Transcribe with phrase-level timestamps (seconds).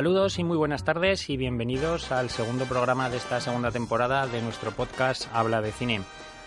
[0.00, 4.40] Saludos y muy buenas tardes y bienvenidos al segundo programa de esta segunda temporada de
[4.40, 6.00] nuestro podcast Habla de Cine.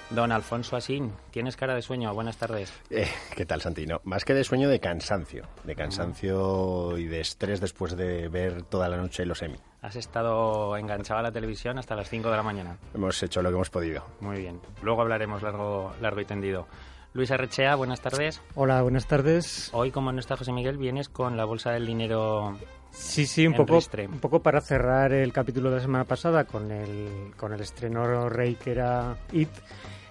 [0.10, 2.12] Don Alfonso Asín, tienes cara de sueño.
[2.16, 2.74] Buenas tardes.
[2.90, 4.02] Eh, ¿Qué tal, Santino?
[4.06, 5.46] Más que de sueño, de cansancio.
[5.66, 9.60] De cansancio y de estrés después de ver toda la noche los Emmy.
[9.84, 12.80] Has estado enganchado a la televisión hasta las 5 de la mañana.
[12.96, 14.04] Hemos hecho lo que hemos podido.
[14.20, 14.62] Muy bien.
[14.82, 16.66] Luego hablaremos largo, largo y tendido.
[17.14, 18.42] Luis Arrechea, buenas tardes.
[18.56, 19.70] Hola, buenas tardes.
[19.74, 22.58] Hoy, como no está José Miguel, vienes con la bolsa del dinero.
[22.94, 26.72] Sí, sí, un poco, un poco para cerrar el capítulo de la semana pasada con
[26.72, 29.50] el, con el estreno rey que era It.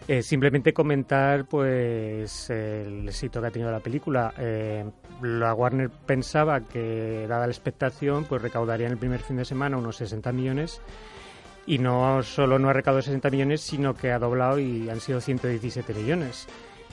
[0.09, 4.35] eh, simplemente comentar pues el éxito que ha tenido la película.
[4.37, 4.85] Eh,
[5.23, 9.77] la Warner pensaba que, dada la expectación, pues recaudaría en el primer fin de semana
[9.77, 10.81] unos 60 millones
[11.67, 15.21] y no solo no ha recaudado 60 millones, sino que ha doblado y han sido
[15.21, 16.49] 117 millones.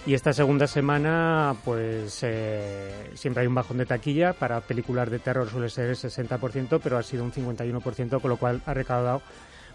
[0.05, 4.33] Y esta segunda semana, pues eh, siempre hay un bajón de taquilla.
[4.33, 8.37] Para películas de terror suele ser el 60%, pero ha sido un 51%, con lo
[8.37, 9.21] cual ha recaudado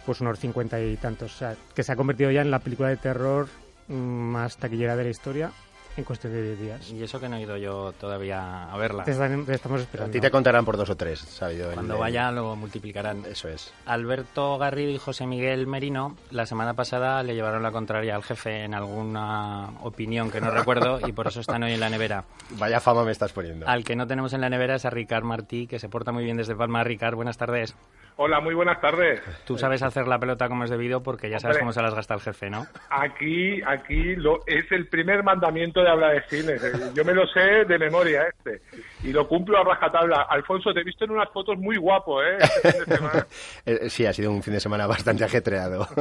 [0.07, 1.35] pues unos 50 y tantos.
[1.35, 3.49] O sea, que se ha convertido ya en la película de terror
[3.89, 5.53] mm, más taquillera de la historia
[5.97, 6.91] en cuestión de 10 días.
[6.91, 9.05] Y eso que no he ido yo todavía a verla.
[9.05, 10.13] Te, están- te estamos A esperando.
[10.13, 11.71] ti te contarán por dos o tres, sabido.
[11.73, 13.25] Cuando el- vaya lo multiplicarán.
[13.27, 13.73] Eso es.
[13.87, 18.65] Alberto Garrido y José Miguel Merino la semana pasada le llevaron la contraria al jefe
[18.65, 22.25] en alguna opinión que no recuerdo y por eso están hoy en la nevera.
[22.59, 23.69] Vaya fama me estás poniendo.
[23.69, 26.25] Al que no tenemos en la nevera es a Ricard Martí, que se porta muy
[26.25, 26.83] bien desde Palma.
[26.85, 27.75] Ricard, buenas tardes.
[28.17, 29.21] Hola, muy buenas tardes.
[29.45, 31.63] Tú sabes hacer la pelota como es debido porque ya sabes Hombre.
[31.63, 32.65] cómo se las gasta el jefe, ¿no?
[32.89, 36.53] Aquí, aquí lo, es el primer mandamiento de hablar de cine.
[36.95, 38.63] Yo me lo sé de memoria este
[39.03, 40.27] y lo cumplo a rajatabla.
[40.31, 42.39] Alfonso, te he visto en unas fotos muy guapo, ¿eh?
[42.39, 43.27] Este fin de semana.
[43.67, 45.87] Eh, sí, ha sido un fin de semana bastante ajetreado.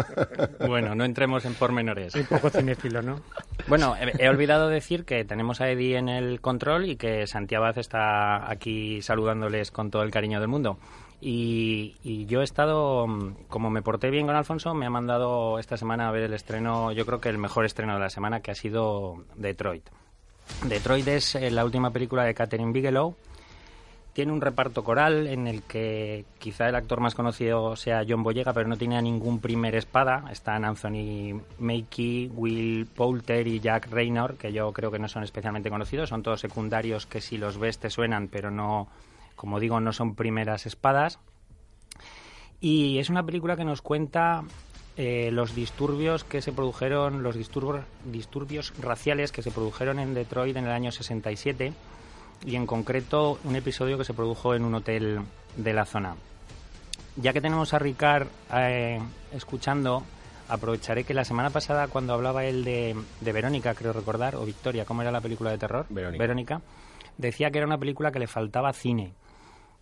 [0.68, 2.16] Bueno, no entremos en pormenores.
[2.16, 3.22] Un poco cinéfilo, ¿no?
[3.68, 7.66] Bueno, he, he olvidado decir que tenemos a Eddie en el control y que Santiago
[7.66, 10.78] Abad está aquí saludándoles con todo el cariño del mundo.
[11.26, 15.78] Y, yo he estado, mm, como me porté bien con Alfonso, me ha mandado esta
[15.78, 18.52] semana a ver el estreno, yo creo que el mejor estreno de la semana, que
[18.52, 19.88] ha sido Detroit.
[20.68, 23.16] Detroit es eh, la última película de Catherine Bigelow.
[24.12, 28.52] Tiene un reparto coral en el que quizá el actor más conocido sea John Boyega,
[28.52, 30.26] pero no tiene ningún primer espada.
[30.30, 35.70] Están Anthony Mackie, Will Poulter y Jack Raynor, que yo creo que no son especialmente
[35.70, 36.10] conocidos.
[36.10, 38.90] Son todos secundarios que si los ves te suenan, pero no,
[39.36, 41.20] como digo, no son primeras espadas.
[42.60, 44.44] Y es una película que nos cuenta
[44.96, 50.56] eh, los disturbios que se produjeron, los disturbios, disturbios raciales que se produjeron en Detroit
[50.56, 51.74] en el año 67
[52.46, 55.22] y en concreto un episodio que se produjo en un hotel
[55.58, 56.16] de la zona.
[57.16, 59.00] Ya que tenemos a Ricard eh,
[59.32, 60.04] escuchando,
[60.48, 64.86] aprovecharé que la semana pasada cuando hablaba él de, de Verónica, creo recordar, o Victoria,
[64.86, 65.88] ¿cómo era la película de terror?
[65.90, 66.62] Verónica.
[67.18, 69.14] decía que era una película que le faltaba cine.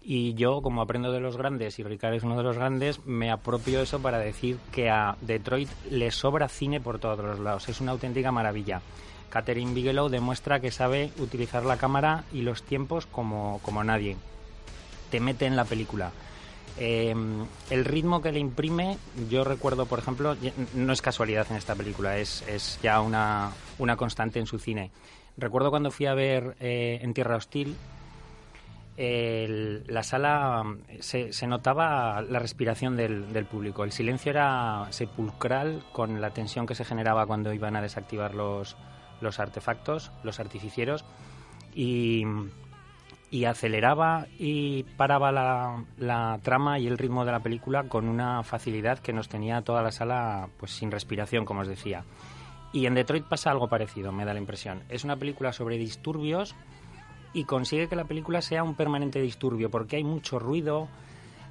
[0.04, 3.30] Y yo, como aprendo de los grandes, y Ricard es uno de los grandes, me
[3.30, 7.70] apropio eso para decir que a Detroit le sobra cine por todos los lados.
[7.70, 8.82] Es una auténtica maravilla.
[9.30, 14.18] Catherine Bigelow demuestra que sabe utilizar la cámara y los tiempos como, como nadie.
[15.12, 16.12] Te mete en la película.
[16.78, 17.14] Eh,
[17.70, 18.98] el ritmo que le imprime,
[19.30, 20.36] yo recuerdo, por ejemplo,
[20.74, 24.90] no es casualidad en esta película, es, es ya una, una constante en su cine.
[25.38, 27.76] Recuerdo cuando fui a ver eh, En Tierra Hostil,
[28.98, 30.64] el- la sala
[31.00, 33.84] se, notaba la respiración del, del público.
[33.84, 38.76] El silencio era sepulcral con la tensión que se generaba cuando iban a desactivar los,
[39.22, 41.06] los artefactos, los artificieros,
[41.74, 42.24] y,
[43.30, 48.44] y aceleraba y paraba la, la trama y el ritmo de la película con una
[48.44, 52.04] facilidad que nos tenía toda la sala pues sin respiración, como os decía.
[52.74, 54.84] Y en Detroit pasa algo parecido, me da la impresión.
[54.90, 56.56] Es una película sobre disturbios
[57.34, 60.88] y consigue que la película sea un permanente disturbio porque hay mucho ruido.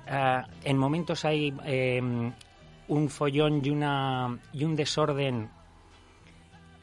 [0.06, 2.32] eh, en momentos hay eh,
[2.88, 5.48] un follón y, una, y un desorden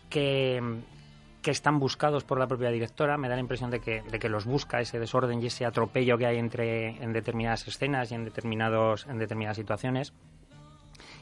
[0.09, 0.61] que,
[1.41, 3.17] que están buscados por la propia directora.
[3.17, 6.17] Me da la impresión de que, de que los busca ese desorden y ese atropello
[6.17, 10.13] que hay entre, en determinadas escenas y en, determinados, en determinadas situaciones.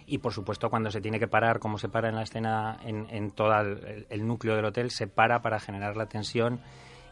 [0.07, 3.07] Y por supuesto, cuando se tiene que parar, como se para en la escena, en,
[3.09, 6.59] en todo el, el núcleo del hotel, se para para generar la tensión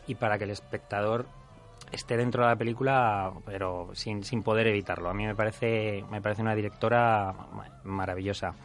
[0.08, 1.26] y para que el espectador
[1.92, 5.10] esté dentro de la película, pero sin, sin poder evitarlo.
[5.10, 8.56] A mí me parece, me parece una directora ma- maravillosa.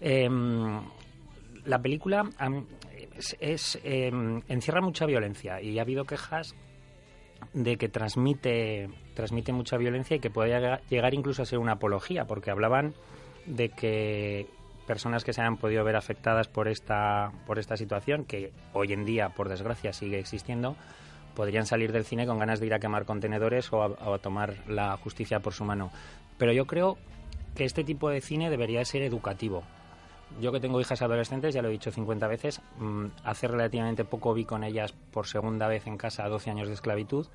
[0.00, 0.80] Em,
[1.64, 2.28] la película
[3.40, 6.54] es, em, encierra mucha violencia y ha habido quejas
[7.52, 12.26] de que transmite, transmite mucha violencia y que puede llegar incluso a ser una apología,
[12.26, 12.94] porque hablaban
[13.46, 14.46] de que
[14.88, 19.04] personas que se han podido ver afectadas por esta, por esta situación, que hoy en
[19.04, 20.76] día, por desgracia, sigue existiendo,
[21.36, 24.96] podrían salir del cine con ganas de ir a quemar contenedores o a, tomar la
[24.96, 25.92] justicia por su mano.
[26.38, 26.96] Pero yo creo
[27.54, 29.62] que este tipo de cine debería ser educativo.
[30.40, 34.32] Yo que tengo hijas adolescentes, ya lo he dicho 50 veces, mm, hace relativamente poco
[34.32, 37.26] vi con ellas por segunda vez en casa 12 años de esclavitud.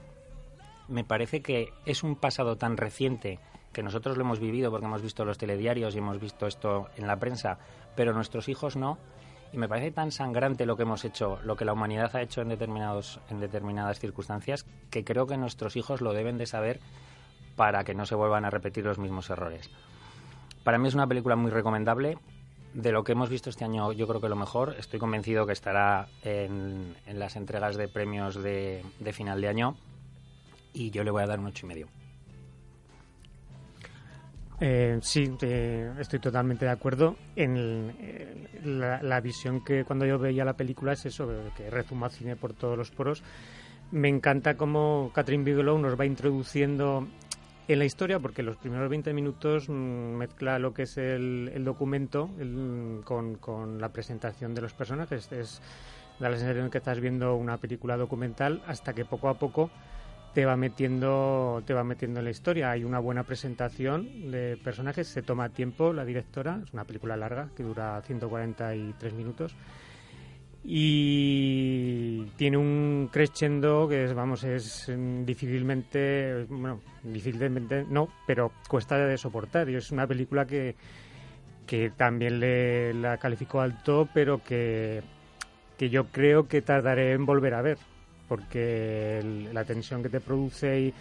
[0.88, 3.40] Me parece que es un pasado tan reciente
[3.74, 7.08] que nosotros lo hemos vivido porque hemos visto los telediarios y hemos visto esto en
[7.08, 7.58] la prensa,
[7.96, 8.98] pero nuestros hijos no,
[9.54, 12.42] y me parece tan sangrante lo que hemos hecho, lo que la humanidad ha hecho
[12.42, 16.80] en, determinados, en determinadas circunstancias, que creo que nuestros hijos lo deben de saber
[17.56, 19.70] para que no se vuelvan a repetir los mismos errores.
[20.64, 22.18] Para mí es una película muy recomendable.
[22.74, 24.76] De lo que hemos visto este año, yo creo que lo mejor.
[24.80, 29.76] Estoy convencido que estará en, las entregas de premios de, de final de año.
[30.74, 31.88] Y yo le voy a dar un ocho y medio.
[34.66, 35.30] Eh, sí,
[36.00, 37.18] estoy totalmente de acuerdo.
[37.36, 42.38] En eh, la, visión que cuando yo veía la película es eso, que rezuma cine
[42.38, 43.24] por todos los poros.
[43.92, 47.06] Me encanta cómo Catherine Bigelow nos va introduciendo
[47.68, 52.30] en la historia, porque los primeros 20 minutos mm, mezcla lo que es el, documento
[53.04, 55.30] con, la presentación de los personajes.
[55.34, 55.62] Es,
[56.22, 59.72] da la sensación que estás viendo una película documental hasta que poco a poco
[60.34, 62.72] te va metiendo te va metiendo en la historia.
[62.72, 67.50] Hay una buena presentación de personajes se toma tiempo la directora es una película larga
[67.56, 69.56] que dura 143 minutos
[70.66, 74.90] y tiene un crescendo que es vamos es
[75.26, 80.76] difícilmente bueno difícilmente no pero cuesta de soportar y es una película que
[81.68, 85.02] que también le la calificó alto pero que
[85.78, 87.78] que yo creo que tardaré en volver a ver
[88.34, 89.22] porque
[89.54, 90.94] la tensión que te produce y,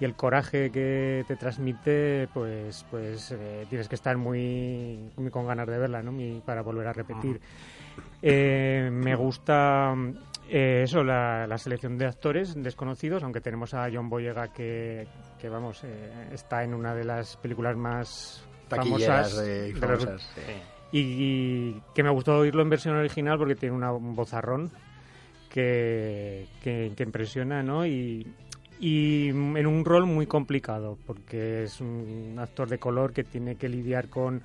[0.00, 4.98] el coraje que te transmite, pues, pues eh, tienes que estar muy,
[5.30, 6.12] con ganas de verla, ¿no?
[6.40, 7.38] para volver a repetir.
[8.22, 9.94] Eh, me gusta
[10.48, 15.06] eh, eso, la, selección de actores desconocidos, aunque tenemos a John Boyega que,
[15.38, 15.84] que vamos,
[16.32, 19.74] está en una de las películas más famosas de,
[20.92, 24.72] y, que me gustó oírlo en versión original porque tiene una, un vozarrón
[25.50, 27.84] que, que, impresiona, ¿no?
[27.84, 28.26] Y,
[28.78, 33.68] y en un rol muy complicado, porque es un actor de color que tiene que
[33.68, 34.42] lidiar con,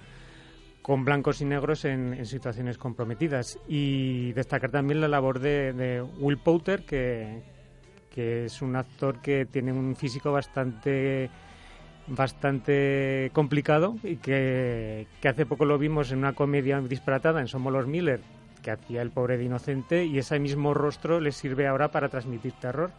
[0.82, 3.60] con blancos y negros en, situaciones comprometidas.
[3.68, 7.44] Y destacar también la labor de, Will Poulter, que,
[8.10, 11.30] que, es un actor que tiene un físico bastante
[12.08, 17.74] bastante complicado y que, que hace poco lo vimos en una comedia disparatada en Somos
[17.74, 18.22] los Miller
[18.66, 22.54] que hacía el pobre de inocente y ese mismo rostro le sirve ahora para transmitir
[22.54, 22.90] terror.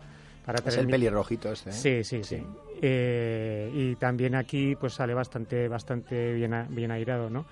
[0.44, 1.70] Para es el pelirrojito este.
[1.70, 1.72] ¿eh?
[1.72, 2.40] Sí, sí, sí.
[2.80, 7.46] Eh, y también aquí pues sale bastante, bastante bien, bien airado, ¿no?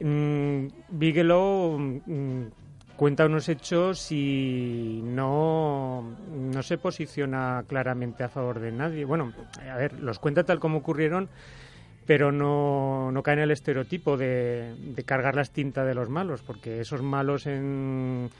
[0.00, 2.42] Mm, Bigelow mm,
[2.96, 9.04] cuenta unos hechos y no, no se posiciona claramente a favor de nadie.
[9.04, 9.32] Bueno,
[9.68, 11.28] a ver, los cuenta tal como ocurrieron,
[12.08, 16.40] pero no, no cae en el estereotipo de, de, cargar las tintas de los malos,
[16.40, 18.30] porque esos malos en,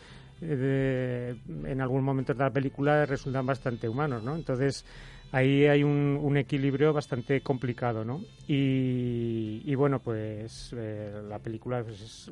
[0.41, 4.37] en algún momento de la película resultan bastante humanos, ¿no?
[4.37, 4.87] Entonces,
[5.33, 8.21] ahí hay un, un equilibrio bastante complicado, ¿no?
[8.47, 12.31] Y, bueno, pues eh, la película pues,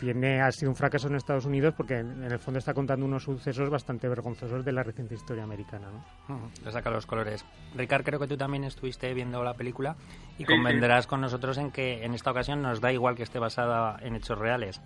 [0.00, 3.24] tiene, ha sido un fracaso en Estados Unidos porque en, el fondo está contando unos
[3.24, 5.88] sucesos bastante vergonzosos de la reciente historia americana,
[6.28, 6.50] ¿no?
[6.64, 7.44] le saca los colores.
[7.74, 9.96] Ricard, creo que tú también estuviste viendo la película
[10.38, 13.98] y convendrás con nosotros en que en esta ocasión nos da igual que esté basada
[14.00, 14.80] en hechos reales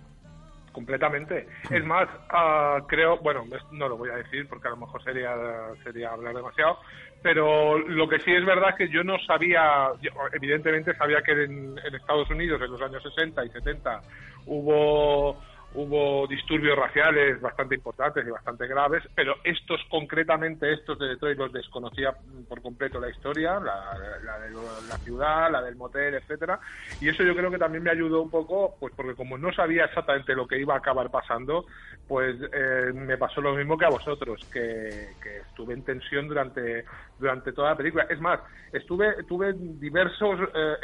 [0.71, 1.47] completamente.
[1.69, 5.35] Es más, ah, creo, bueno, no lo voy a decir porque a lo mejor sería,
[5.83, 6.79] sería hablar demasiado,
[7.21, 9.89] pero lo que sí es verdad es que yo no sabía,
[10.33, 14.01] evidentemente sabía que en, en Estados Unidos en los años 60 y 70
[14.45, 15.37] hubo
[15.73, 21.53] hubo disturbios raciales bastante importantes y bastante graves, pero estos concretamente, estos de Detroit, los
[21.53, 22.13] desconocía
[22.49, 23.97] por completo la historia, la,
[24.39, 24.49] de
[24.89, 26.59] la ciudad, la del motel, etcétera,
[26.99, 29.85] y eso yo creo que también me ayudó un poco, pues porque como no sabía
[29.85, 31.65] exactamente lo que iba a acabar pasando,
[32.07, 35.11] pues eh, me pasó lo mismo que a vosotros, que,
[35.47, 36.83] estuve en tensión durante
[37.19, 38.07] durante toda la película.
[38.09, 38.39] Es más,
[38.73, 40.75] estuve tuve en diversos eh,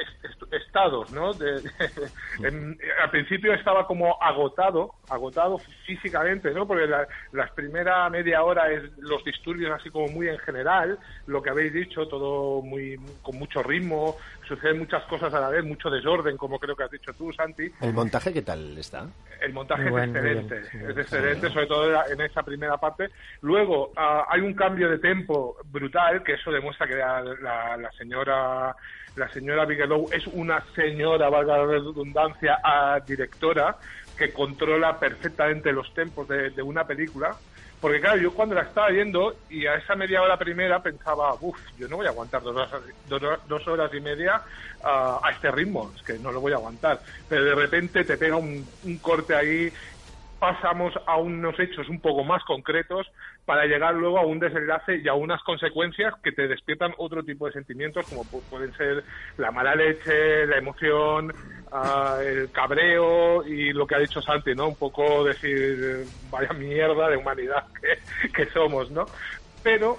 [0.52, 1.32] estados, ¿no?
[3.02, 4.77] al principio estaba como agotado
[5.10, 6.68] agotado, físicamente, ¿no?
[6.68, 7.08] Porque la,
[7.56, 12.08] primera media hora es los disturbios así como muy en general, lo que habéis dicho,
[12.08, 14.18] todo muy con mucho ritmo,
[14.48, 17.72] suceden muchas cosas a la vez, mucho desorden, como creo que has dicho tú, Santi.
[17.82, 19.08] ¿El montaje qué tal está?
[19.42, 23.10] El montaje es excelente, es excelente, sobre todo en esa primera parte.
[23.42, 28.76] Luego ah, hay un cambio de tempo brutal, que eso demuestra que la, señora
[29.16, 33.76] la señora Bigelow es una señora, valga la redundancia, a directora,
[34.18, 37.36] que controla perfectamente los tempos de, una película
[37.80, 41.60] Porque claro, yo cuando la estaba viendo y a esa media hora primera pensaba, uff,
[41.78, 42.82] yo no voy a aguantar dos horas,
[43.48, 44.42] dos, horas y media
[44.84, 47.02] a este ritmo, es que no lo voy a aguantar.
[47.30, 49.72] Pero de repente te pega un, un corte ahí
[50.40, 53.08] pasamos a unos hechos un poco más concretos
[53.48, 57.46] para llegar luego a un desenlace y a unas consecuencias que te despiertan otro tipo
[57.46, 59.06] de sentimientos como pueden ser
[59.38, 61.34] la mala leche, la emoción,
[61.72, 64.68] ah, el cabreo y lo que ha dicho Santi, ¿no?
[64.68, 67.64] Un poco decir, vaya mierda de humanidad
[68.36, 69.06] que, somos, ¿no?
[69.64, 69.98] Pero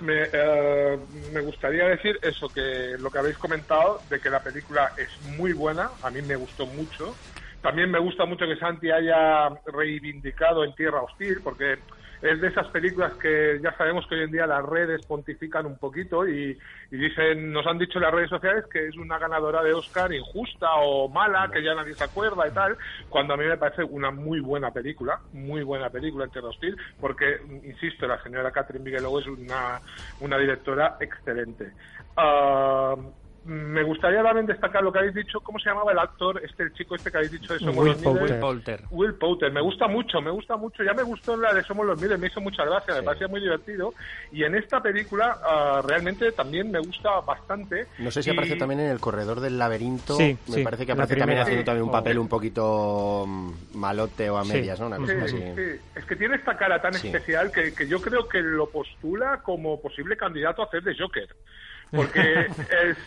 [0.00, 0.98] me, eh,
[1.34, 5.52] me, gustaría decir eso, que lo que habéis comentado, de que la película es muy
[5.52, 7.14] buena, a mí me gustó mucho,
[7.60, 11.78] también me gusta mucho que Santi haya reivindicado en Tierra Hostil, porque
[12.24, 15.76] es de esas películas que ya sabemos que hoy en día las redes pontifican un
[15.76, 16.58] poquito y,
[16.90, 21.10] dicen, nos han dicho las redes sociales que es una ganadora de Oscar injusta o
[21.10, 22.78] mala, que ya nadie se acuerda y tal,
[23.10, 26.48] cuando a mí me parece una muy buena película, muy buena película en Tierra
[26.98, 29.80] porque, insisto, la señora Catherine Bigelow es una,
[30.20, 31.72] una directora excelente.
[32.16, 32.94] Ah,
[33.44, 36.72] me gustaría también destacar lo que habéis dicho, ¿cómo se llamaba el actor, este el
[36.72, 38.82] chico este que habéis dicho de Somos Will los Will Poulter.
[38.90, 42.00] Will Poulter, me gusta mucho, me gusta mucho, ya me gustó la de Somos los
[42.00, 43.92] Miles, me hizo mucha gracia, me parecía muy divertido,
[44.32, 47.86] y en esta película ah, realmente también me gusta bastante.
[47.98, 51.40] No sé si aparece también en El Corredor del Laberinto, me parece que aparece también
[51.40, 54.86] haciendo también un papel un poquito mm, malote o a medias, ¿no?
[54.86, 55.42] Una cosa así.
[55.94, 59.80] Es que tiene esta cara tan especial que, que yo creo que lo postula como
[59.80, 61.28] posible candidato a hacer de Joker
[61.94, 62.48] porque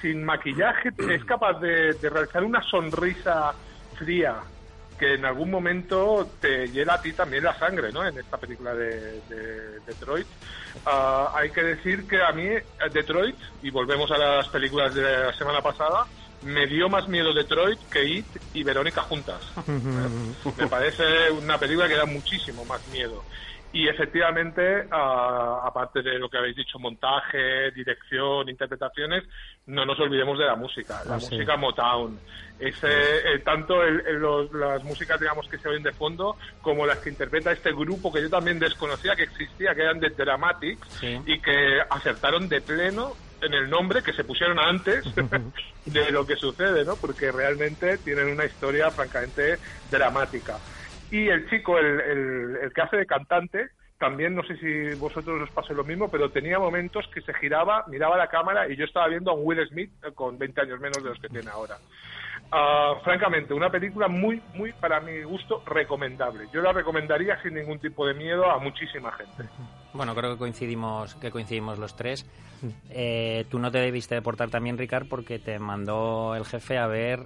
[0.01, 3.53] sin maquillaje es capaz de, realizar una sonrisa
[3.97, 4.35] fría
[4.97, 8.07] que en algún momento te hiela a ti también la sangre, ¿no?
[8.07, 9.21] En esta película de,
[9.85, 10.25] Detroit.
[10.85, 12.47] Ah, hay que decir que a mí
[12.91, 16.07] Detroit, y volvemos a las películas de la semana pasada,
[16.41, 19.41] me dio más miedo Detroit que It y Verónica juntas.
[20.57, 23.23] me parece una película que da muchísimo más miedo.
[23.77, 29.23] Y efectivamente, aparte de lo que habéis dicho, montaje, dirección, interpretaciones,
[29.67, 32.19] no nos olvidemos de la música, la ah, música Motown.
[32.57, 37.51] Ese, eh, tanto las músicas, digamos, que se oyen de fondo, como las que interpreta
[37.51, 42.49] este grupo que yo también desconocía que existía, que eran de Dramatics, y que acertaron
[42.49, 45.05] de pleno en el nombre que se pusieron antes
[45.85, 46.95] de lo que sucede, ¿no?
[46.95, 49.59] Porque realmente tienen una historia francamente
[49.91, 50.57] dramática.
[51.11, 51.99] Y el chico, el,
[52.61, 56.29] el, que hace de cantante, también no sé si vosotros os pase lo mismo, pero
[56.29, 59.67] tenía momentos que se giraba, miraba la cámara y yo estaba viendo a un Will
[59.69, 61.77] Smith con 20 años menos de los que tiene ahora.
[62.51, 66.47] Ah, francamente, una película muy, muy, para mi gusto, recomendable.
[66.53, 69.51] Yo la recomendaría sin ningún tipo de miedo a muchísima gente.
[69.93, 72.25] Bueno, creo que coincidimos, que coincidimos los tres.
[72.89, 77.19] Eh, tú no te debiste deportar también, Ricard, porque te mandó el jefe a ver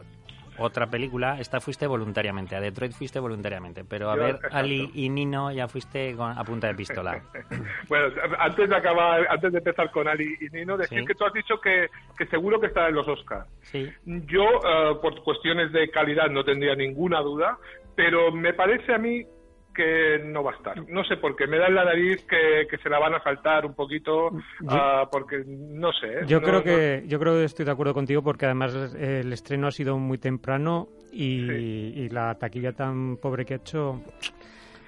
[0.57, 5.51] otra película, esta fuiste voluntariamente, a Detroit fuiste voluntariamente, pero a ver Ali y Nino
[5.51, 7.21] ya fuiste a punta de pistola.
[7.87, 11.33] bueno, antes de acabar, antes de empezar con Ali y Nino, decir que tú has
[11.33, 13.47] dicho que, que seguro que está en los Oscars.
[13.63, 13.91] Sí.
[14.05, 17.57] Yo, eh, por cuestiones de calidad, no tendría ninguna duda,
[17.95, 19.25] pero me parece a mí
[19.73, 20.89] que no va a estar.
[20.89, 23.23] No sé por qué, me da en la nariz que, que se la van a
[23.23, 24.31] saltar un poquito,
[24.67, 26.07] ah, porque no sé.
[26.07, 26.21] ¿eh?
[26.27, 29.71] Yo creo que yo creo que estoy de acuerdo contigo porque además el estreno ha
[29.71, 34.01] sido muy temprano y, y la taquilla tan pobre que ha hecho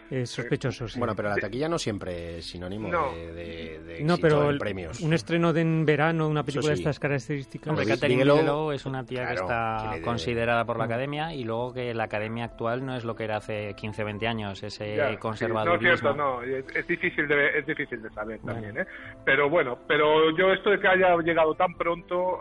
[0.09, 0.99] es sospechoso, sí.
[0.99, 4.99] Bueno, pero la taquilla no siempre es sinónimo de, de, no, pero premios.
[4.99, 7.69] Un estreno de en verano, una película de estas características.
[7.69, 10.87] Hombre, Catherine Bigelow es una tía que está considerada por la mm.
[10.91, 14.27] academia y luego que la academia actual no es lo que era hace 15, 20
[14.27, 16.41] años, ese conservador no, es cierto, no.
[16.43, 18.85] Es, difícil de, es difícil de saber también, ¿eh?
[19.25, 22.39] Pero bueno, pero yo esto de que haya llegado tan pronto...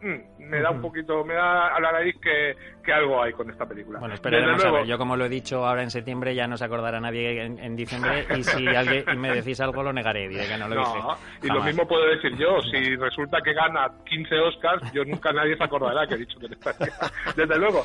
[0.00, 3.50] Mm, me da un poquito, me da a la nariz que, que algo hay con
[3.50, 3.98] esta película.
[3.98, 4.86] Bueno, esperaremos a ver.
[4.86, 8.26] Yo, como lo he dicho ahora en septiembre, ya no se acordará nadie en, diciembre.
[8.36, 10.28] Y si alguien me decís algo, lo negaré.
[10.28, 12.62] Diré que no lo no, Y lo mismo puedo decir yo.
[12.62, 16.46] Si resulta que gana 15 Oscars, yo nunca nadie se acordará que he dicho que
[16.46, 16.72] esta
[17.36, 17.84] Desde luego,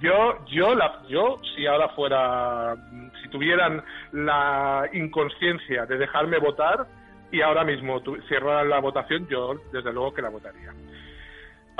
[0.00, 2.74] yo, yo, la, yo, si ahora fuera,
[3.22, 6.86] si tuvieran la inconsciencia de dejarme votar
[7.30, 10.72] y ahora mismo cerraran la votación, yo desde luego que la votaría.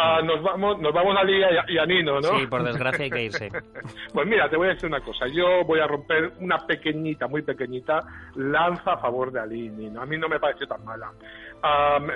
[0.05, 2.39] Ah, nos vamos nos vamos a Liga y a, Nino, ¿no?
[2.39, 3.49] Sí, por desgracia hay que irse.
[4.13, 5.29] pues mira, te voy a decir una cosa.
[5.29, 8.03] Yo voy a romper una pequeñita, muy pequeñita
[8.35, 10.03] lanza a favor de Ali y Nino.
[10.03, 11.13] A mí no me pareció tan mala.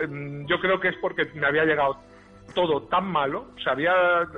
[0.09, 2.01] Mm, yo creo que es porque me había llegado
[2.55, 3.93] todo tan malo, o sea, había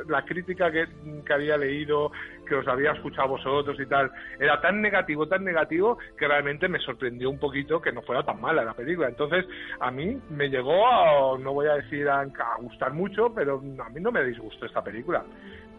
[0.08, 0.88] la crítica que,
[1.24, 2.10] que, había leído,
[2.48, 6.78] que os había escuchado vosotros y tal, era tan negativo, tan negativo, que realmente me
[6.80, 9.08] sorprendió un poquito que no fuera tan mala la película.
[9.08, 9.44] Entonces,
[9.80, 12.24] a mí me llegó, a, no voy a decir a,
[12.58, 15.24] gustar mucho, pero a mí no me disgustó esta película.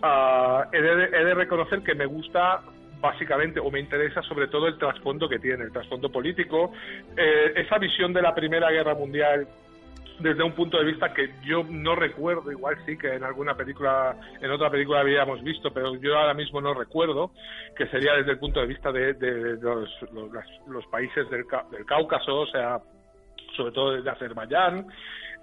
[0.01, 2.61] Uh, he, de, reconocer que me gusta
[3.01, 6.73] básicamente, o me interesa sobre todo el trasfondo que tiene, el trasfondo político,
[7.15, 9.47] eh, esa visión de la Primera Guerra Mundial
[10.19, 14.15] desde un punto de vista que yo no recuerdo, igual sí que en alguna película,
[14.41, 17.31] en otra película habíamos visto, pero yo ahora mismo no recuerdo,
[17.75, 19.89] que sería desde el punto de vista de, los,
[20.67, 22.79] los, países del, del Cáucaso, o sea,
[23.55, 24.87] sobre todo de Azerbaiyán,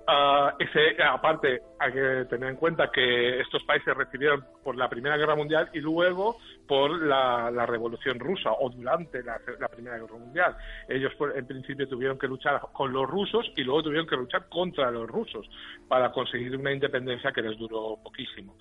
[0.09, 5.17] Uh, ese, aparte, hay que tener en cuenta que estos países recibieron por la Primera
[5.17, 6.37] Guerra Mundial y luego
[6.69, 10.57] por la, Revolución Rusa o durante la, Primera Guerra Mundial.
[10.89, 14.93] Ellos, en principio, tuvieron que luchar con los rusos y luego tuvieron que luchar contra
[14.93, 15.45] los rusos
[15.89, 18.53] para conseguir una independencia que les duró poquísimo.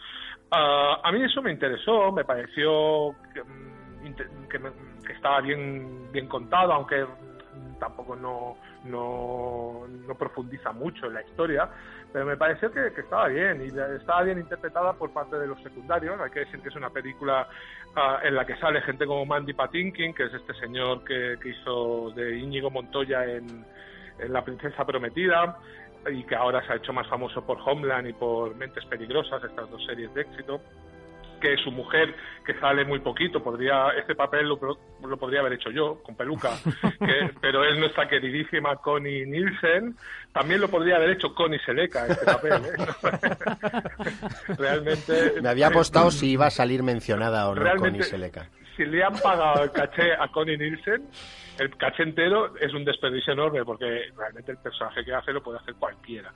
[0.52, 4.16] Uh, a mí eso me interesó, me pareció que, mm,
[5.06, 7.06] que estaba bien, bien contado, aunque
[7.80, 11.70] tampoco no, no, no, profundiza mucho en la historia,
[12.14, 16.20] pero me pareció que, estaba bien y estaba bien interpretada por parte de los secundarios.
[16.20, 17.48] Hay que decir que es una película
[17.96, 22.12] ah, en la que sale gente como Mandy Patinkin, que es este señor que, hizo
[22.12, 23.66] de Íñigo Montoya en
[24.30, 25.58] La Princesa Prometida
[26.12, 29.70] y que ahora se ha hecho más famoso por Homeland y por Mentes Peligrosas, estas
[29.70, 30.62] dos series de éxito
[31.46, 34.60] que su mujer, que sale muy poquito, podría este papel lo,
[35.08, 36.50] lo podría haber hecho yo, con peluca,
[37.42, 39.96] pero es nuestra queridísima Connie Nielsen,
[40.34, 42.54] también lo podría haber hecho Connie Seleca, este papel.
[42.66, 42.72] ¿eh?
[44.58, 45.40] realmente...
[45.42, 48.50] Me había apostado si iba a salir mencionada o no Connie Seleca.
[48.76, 51.08] Si le han pagado el caché a Connie Nielsen,
[51.60, 55.60] el caché entero es un desperdicio enorme porque realmente el personaje que hace lo puede
[55.60, 56.34] hacer cualquiera.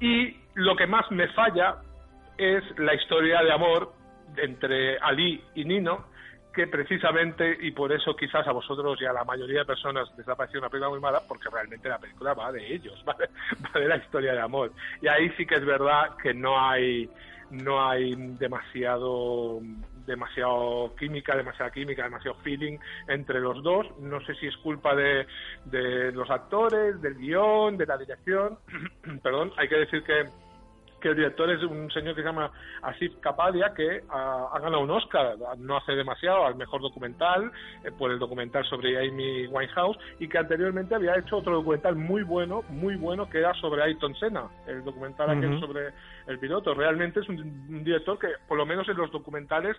[0.00, 1.76] Y lo que más me falla
[2.38, 3.97] es la historia de amor
[4.36, 6.06] entre Ali y Nino,
[6.58, 10.28] que precisamente, y por eso quizás a vosotros y a la mayoría de personas les
[10.28, 13.16] ha parecido una película muy mala, porque realmente la película va de ellos, va
[13.78, 14.72] de, la historia de amor.
[15.00, 17.08] Y ahí sí que es verdad que no hay
[17.50, 19.60] no hay demasiado
[20.04, 23.86] demasiado química, demasiada química, demasiado feeling entre los dos.
[24.00, 25.26] No sé si es culpa de,
[25.66, 28.58] de los actores, del guion, de la dirección.
[29.22, 30.28] Perdón, hay que decir que
[31.00, 32.50] que el director es un señor que se llama
[32.82, 37.50] Asif Kapadia, que ha, ganado un Oscar no hace demasiado al mejor documental,
[37.84, 42.22] eh, por el documental sobre Amy Winehouse, y que anteriormente había hecho otro documental muy
[42.22, 45.92] bueno, muy bueno, que era sobre Ayrton Senna, el documental aquel sobre
[46.26, 46.74] el piloto.
[46.74, 49.76] Realmente es un, director que, por lo menos en los documentales,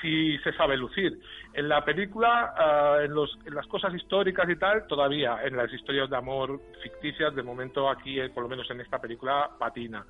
[0.00, 1.20] sí se sabe lucir.
[1.52, 5.72] En la película, ah, en, los, en las cosas históricas y tal, todavía, en las
[5.72, 10.04] historias de amor ficticias, de momento aquí, eh, por lo menos en esta película, patina.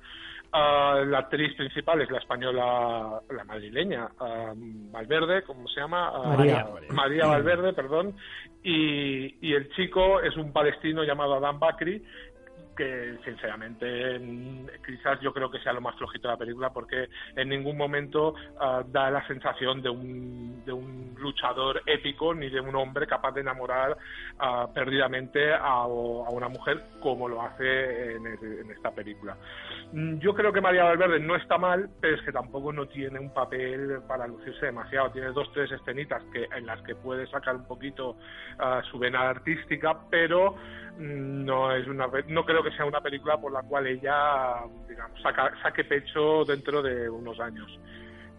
[0.55, 4.07] Uh, la actriz principal es la española, la madrileña,
[4.91, 6.11] Valverde, ¿cómo se llama?
[6.37, 6.67] María.
[6.91, 8.15] María Valverde, perdón.
[8.61, 12.05] Y, y, el chico es un palestino llamado Adam Bakri,
[12.75, 14.19] que sinceramente
[14.85, 18.35] quizás yo creo que sea lo más flojito de la película porque en ningún momento
[18.59, 23.31] ah, da la sensación de un, de un luchador épico ni de un hombre capaz
[23.31, 23.97] de enamorar
[24.39, 29.37] uh, perdidamente a, una mujer como lo hace en, esta película.
[29.91, 33.19] Mm, yo creo que María Valverde no está mal, pero es que tampoco no tiene
[33.19, 35.11] un papel para lucirse demasiado.
[35.11, 38.17] Tiene dos, tres escenitas en las que puede sacar un poquito
[38.59, 40.55] ah, su vena artística, pero
[40.97, 45.21] mm, no es una no creo que sea una película por la cual ella, digamos,
[45.61, 47.79] saque pecho dentro de unos años.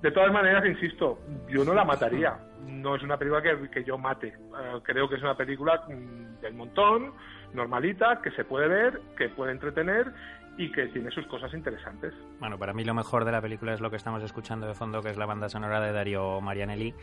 [0.02, 2.36] De todas maneras, insisto, yo no la mataría.
[2.66, 4.28] No es una película que, que yo mate.
[4.28, 7.12] Eh, creo que es una película mm, del montón,
[7.52, 10.12] normalita, que se puede ver, que puede entretener
[10.56, 12.14] y que tiene sus cosas interesantes.
[12.38, 15.00] Bueno, para mí lo mejor de la película es lo que estamos escuchando de fondo,
[15.02, 16.94] que es la banda sonora de Dario Marianelli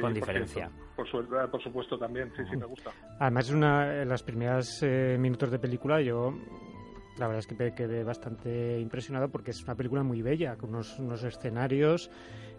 [0.00, 0.70] con diferencia.
[0.94, 1.06] Por,
[1.50, 2.90] por, supuesto también, sí, sí, me gusta.
[3.18, 6.34] Además, es una, en las primeras eh, minutos de película yo
[7.18, 10.70] la verdad es que me quedé bastante impresionado porque es una película muy bella, con
[10.70, 12.10] unos, unos escenarios,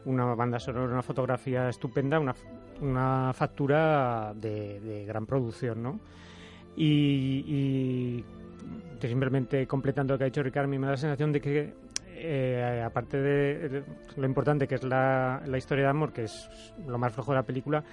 [0.05, 2.33] una banda sonora, una fotografía estupenda, una,
[2.81, 5.99] una factura de, gran producción, ¿no?
[6.75, 8.25] Y, y,
[8.99, 11.73] simplemente completando lo que ha dicho Ricardo, me da la sensación de que
[12.19, 13.83] eh, aparte de
[14.15, 16.49] lo importante que es la, historia de amor, que es
[16.87, 17.83] lo más flojo de la película,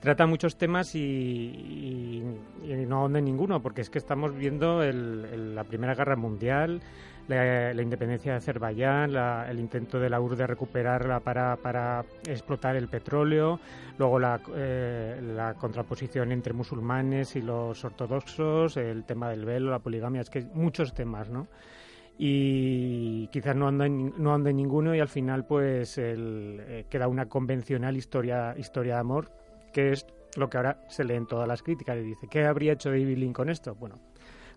[0.00, 2.22] trata muchos temas y,
[2.86, 6.80] no ahonda ninguno, porque es que estamos viendo la Primera Guerra Mundial,
[7.28, 9.14] la, independencia de Azerbaiyán,
[9.48, 13.60] el intento de la URSS de recuperarla para, explotar el petróleo,
[13.98, 19.78] luego la, eh, la, contraposición entre musulmanes y los ortodoxos, el tema del velo, la
[19.78, 21.46] poligamia, es que muchos temas, ¿no?
[22.18, 27.26] y quizás no anda en, no anda ninguno y al final pues eh, queda una
[27.26, 29.32] convencional historia historia de amor
[29.72, 30.06] que es
[30.36, 33.16] lo que ahora se lee en todas las críticas y dice ¿qué habría hecho David
[33.16, 33.74] Lynn con esto?
[33.74, 33.98] Bueno,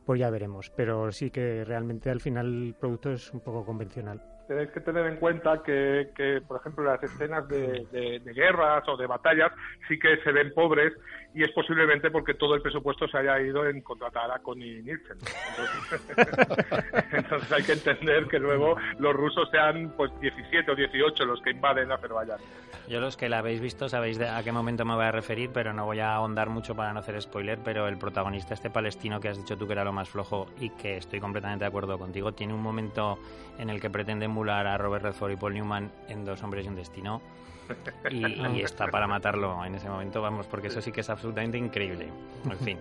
[0.05, 4.21] pues ya veremos, pero sí que realmente al final el producto es un poco convencional.
[4.47, 9.51] tenéis que tener en cuenta que, por ejemplo, las escenas de, guerras o de batallas
[9.87, 10.93] sí que se ven pobres
[11.35, 15.17] y es posiblemente porque todo el presupuesto se haya ido en contratar a Connie Nielsen.
[17.11, 21.51] Entonces, hay que entender que luego los rusos sean pues 17 o 18 los que
[21.51, 22.39] invaden Azerbaiyán.
[22.87, 25.73] Yo los que la habéis visto sabéis a qué momento me voy a referir, pero
[25.73, 29.27] no voy a ahondar mucho para no hacer spoiler, pero el protagonista, este palestino que
[29.27, 32.31] has dicho tú que era lo más flojo y que estoy completamente de acuerdo contigo,
[32.31, 33.19] tiene un momento
[33.57, 36.69] en el que pretende emular a Robert Redford y Paul Newman en Dos hombres y
[36.69, 37.21] un destino.
[38.11, 42.07] Y, está para matarlo en ese momento, vamos, porque eso sí que es absolutamente increíble.
[42.49, 42.77] En fin.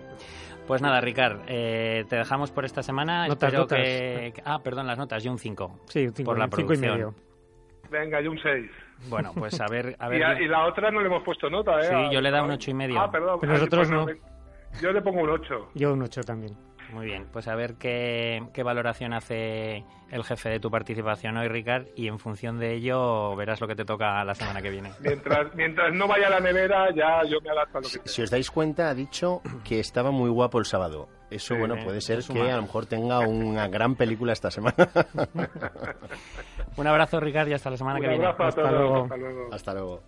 [0.67, 3.27] Pues nada, Ricard, eh, te dejamos por esta semana.
[3.27, 3.79] Notas, Espero notas.
[3.79, 4.33] Que...
[4.45, 5.79] Ah, perdón, las notas, yo un 5.
[5.87, 6.91] Sí, un 5 por la y producción.
[6.93, 7.15] medio.
[7.91, 8.71] Venga, yo un 6.
[9.09, 9.95] Bueno, pues a ver...
[9.99, 11.83] A y, ver a- y la otra no le hemos puesto nota, ¿eh?
[11.89, 12.99] Sí, yo le he dado un ocho y medio.
[12.99, 13.37] Ah, perdón.
[13.41, 14.07] Pero nosotros pues no.
[14.81, 15.69] Yo le pongo un 8.
[15.75, 16.57] Yo un 8 también.
[16.93, 21.47] Muy bien, pues a ver qué, qué valoración hace el jefe de tu participación hoy,
[21.47, 24.91] Ricard, y en función de ello verás lo que te toca la semana que viene.
[25.01, 28.21] Mientras, mientras no vaya a la nevera, ya yo me adapto a lo que Si
[28.21, 31.09] os dais cuenta, ha dicho que estaba muy guapo el sábado.
[31.31, 32.53] Eso, Sí, bueno, puede ser que humano.
[32.53, 34.75] a lo mejor tenga una gran película esta semana.
[36.77, 38.25] Un abrazo, Ricard, y hasta la semana Un que viene.
[38.25, 38.73] abrazo a Hasta todos.
[38.73, 39.03] luego.
[39.05, 39.53] Hasta luego.
[39.53, 40.03] Hasta luego.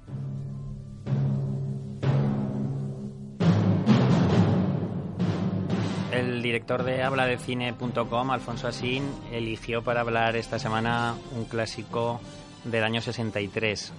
[6.17, 12.19] El director de habladecine.com, Alfonso Asín, eligió para hablar esta semana un clásico
[12.63, 13.93] del año 63.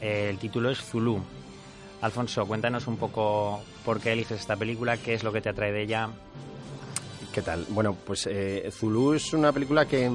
[0.00, 1.20] Eh, El título es Zulu.
[2.02, 5.72] Alfonso, cuéntanos un poco por qué eliges esta película, qué es lo que te atrae
[5.72, 6.08] de ella.
[7.32, 7.66] ¿Qué tal?
[7.70, 10.08] Bueno, pues eh, Zulu es una película que,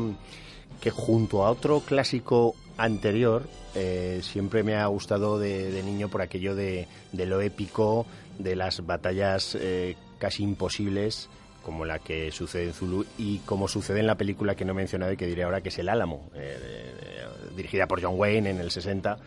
[0.79, 3.43] que junto a otro clásico anterior
[3.75, 8.05] eh, siempre me ha gustado de, niño por aquello de, de lo épico,
[8.37, 11.29] de las batallas eh, casi imposibles
[11.63, 14.75] como la que sucede en Zulu y como sucede en la película que no he
[14.75, 16.57] mencionado y que diré ahora que es El Álamo, eh,
[17.49, 19.17] de- dirigida por John Wayne en el 60.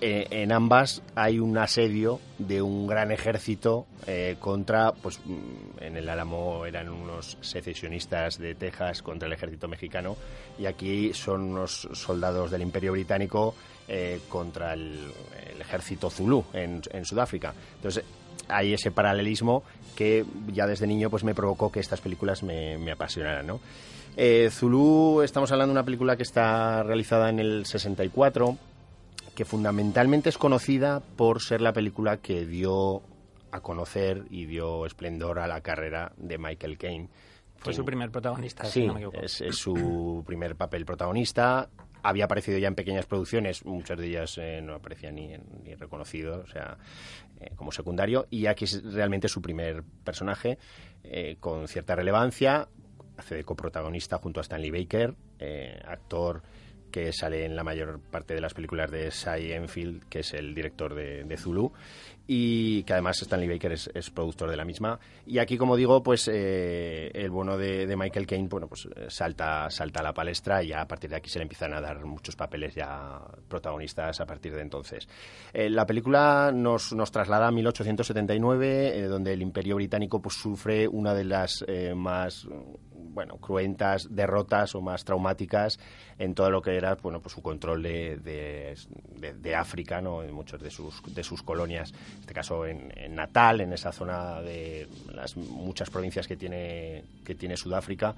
[0.00, 5.96] Eh, en ambas hay un asedio de un gran ejército eh, contra, pues mm, en
[5.96, 10.16] el Álamo eran unos secesionistas de Texas contra el ejército mexicano
[10.56, 13.56] y aquí son unos soldados del Imperio Británico
[13.88, 15.10] eh, contra el,
[15.52, 17.52] el ejército Zulú en, en Sudáfrica.
[17.76, 18.04] Entonces
[18.48, 19.62] hay ese paralelismo
[19.96, 23.60] que ya desde niño pues me provocó que estas películas me, me apasionaran, ¿no?
[24.16, 28.56] Eh, Zulu, estamos hablando de una película que está realizada en el 64,
[29.34, 33.02] que fundamentalmente es conocida por ser la película que dio
[33.50, 37.08] a conocer y dio esplendor a la carrera de Michael Caine.
[37.58, 39.18] Fue su primer protagonista, si Sí, no me equivoco.
[39.20, 41.68] es, es su primer papel protagonista.
[42.02, 45.32] Había aparecido ya en pequeñas producciones, muchas de ellas eh, no aparecía ni,
[45.62, 46.78] ni reconocido, o sea,
[47.40, 48.26] eh, como secundario.
[48.30, 50.58] Y aquí es realmente su primer personaje,
[51.04, 52.68] eh, con cierta relevancia.
[53.16, 55.14] Hace de coprotagonista junto a Stanley Baker,
[55.84, 56.42] actor
[56.92, 60.54] que sale en la mayor parte de las películas de Cy Enfield, que es el
[60.54, 61.72] director de Zulu,
[62.30, 65.00] y que además Stanley Baker es, productor de la misma.
[65.26, 69.70] Y aquí, como digo, pues eh, el bueno de, Michael Caine, bueno, pues eh, salta,
[69.70, 72.36] salta a la palestra y a partir de aquí se le empiezan a dar muchos
[72.36, 75.08] papeles ya protagonistas a partir de entonces.
[75.54, 80.86] Eh, la película nos, nos traslada a 1879, eh, donde el Imperio Británico pues sufre
[80.86, 82.46] una de las eh, más
[82.92, 85.78] bueno, cruentas derrotas o más traumáticas
[86.18, 88.74] en todo lo que era bueno, pues su control de, de,
[89.16, 90.22] de- de África, ¿no?
[90.22, 93.92] en muchas de sus, de sus colonias, en este caso en, en Natal, en esa
[93.92, 98.14] zona de las muchas provincias que tiene, que tiene Sudáfrica,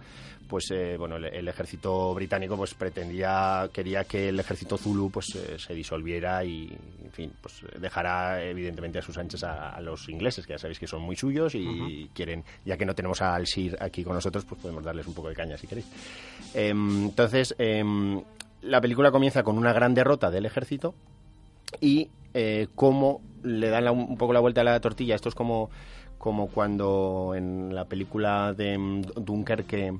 [0.48, 5.26] pues eh, bueno, el, el ejército británico pues pretendía, quería que el ejército Zulu pues
[5.36, 10.08] eh, se disolviera y, en fin, pues dejara evidentemente a sus anchas a, a los
[10.08, 13.46] ingleses, que ya sabéis que son muy suyos y quieren, ya que no tenemos al
[13.46, 15.86] Sir aquí con nosotros, pues podemos darles un poco de caña si queréis.
[16.54, 18.20] Em, entonces, em,
[18.62, 20.94] la película comienza con una gran derrota del ejército
[21.80, 25.14] y eh, cómo le dan la- un poco la vuelta a la tortilla.
[25.14, 25.70] Esto es como,
[26.18, 29.98] como cuando en la película de mm, Dunkerque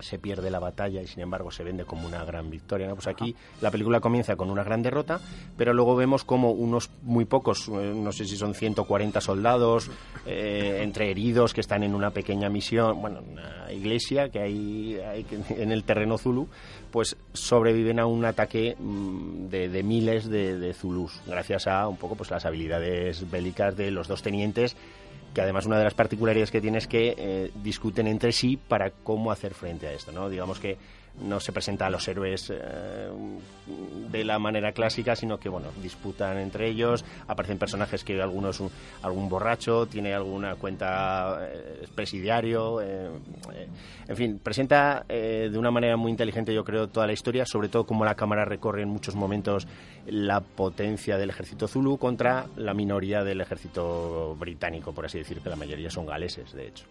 [0.00, 2.86] se pierde la batalla y sin embargo se vende como una gran victoria.
[2.86, 2.94] ¿no?
[2.94, 5.20] Pues aquí la película comienza con una gran derrota,
[5.56, 9.90] pero luego vemos como unos muy pocos, eh, no sé si son 140 soldados,
[10.26, 15.26] eh, entre heridos que están en una pequeña misión, bueno, una iglesia que hay, hay
[15.50, 16.48] en el terreno Zulu,
[16.90, 21.96] pues sobreviven a un ataque mm, de, de miles de, de Zulus, gracias a un
[21.96, 24.76] poco pues las habilidades bélicas de los dos tenientes
[25.34, 28.90] que además una de las particularidades que tiene es que eh, discuten entre sí para
[28.90, 30.28] cómo hacer frente a esto, ¿no?
[30.28, 30.76] Digamos que
[31.22, 33.08] no se presenta a los héroes eh,
[34.10, 38.62] de la manera clásica, sino que bueno, disputan entre ellos, aparecen personajes que algunos
[39.02, 43.10] algún borracho, tiene alguna cuenta eh, presidiario, eh,
[44.08, 47.84] en fin, presenta de una manera muy inteligente yo creo toda la historia, sobre todo
[47.84, 49.66] como la cámara recorre en muchos momentos
[50.06, 55.50] la potencia del ejército Zulu contra la minoría del ejército británico, por así decir, que
[55.50, 56.84] la mayoría son galeses, de hecho.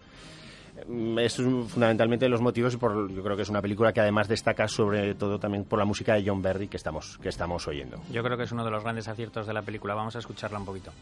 [0.86, 4.68] Mm, es fundamentalmente los motivos por, yo creo que es una película que además destaca
[4.68, 8.00] sobre todo también por la música de John Berry que estamos, que estamos oyendo.
[8.12, 9.94] Yo creo que es uno de los grandes aciertos de la película.
[9.94, 10.92] Vamos a escucharla un poquito.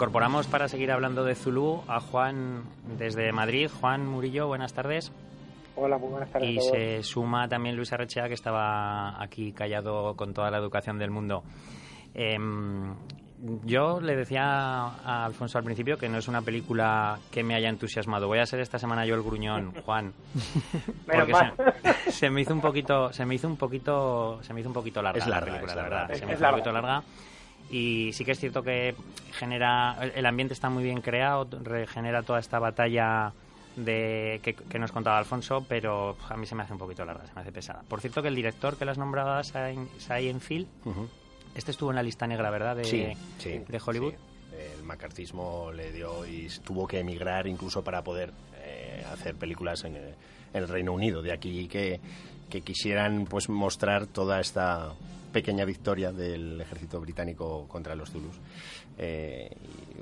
[0.00, 2.62] Incorporamos para seguir hablando de Zulu a Juan
[2.96, 3.68] desde Madrid.
[3.82, 5.12] Juan Murillo, buenas tardes.
[5.76, 6.48] Hola, muy buenas tardes.
[6.48, 11.10] Y se suma también Luis Arrechea, que estaba aquí callado con toda la educación del
[11.10, 11.42] mundo.
[12.14, 12.94] Em,
[13.66, 17.68] yo le decía a Alfonso al principio que no es una película que me haya
[17.68, 18.26] entusiasmado.
[18.26, 20.14] Voy a ser esta semana yo el gruñón, Juan.
[21.04, 21.34] porque
[22.06, 24.74] se, se, me hizo un poquito, se me hizo un poquito, se me hizo un
[24.74, 26.14] poquito larga, la película, la verdad.
[26.14, 27.02] se me hizo un poquito larga
[27.70, 28.94] y sí que es cierto que
[29.32, 33.32] genera el ambiente está muy bien creado regenera toda esta batalla
[33.76, 37.34] de que, nos contaba Alfonso pero a mí se me hace un poquito larga se
[37.34, 37.82] me hace pesada.
[37.88, 40.66] Por cierto que el director que las nombraba Sion Phil
[41.54, 44.14] este estuvo en la lista negra verdad de, de Hollywood.
[44.76, 49.96] el macartismo le dio y tuvo que emigrar incluso para poder eh, hacer películas en,
[49.96, 50.14] en,
[50.52, 51.22] el Reino Unido.
[51.22, 52.00] De aquí que,
[52.50, 54.92] que quisieran pues mostrar toda esta
[55.32, 58.38] pequeña victoria del ejército británico contra los Zulus
[58.98, 59.48] eh,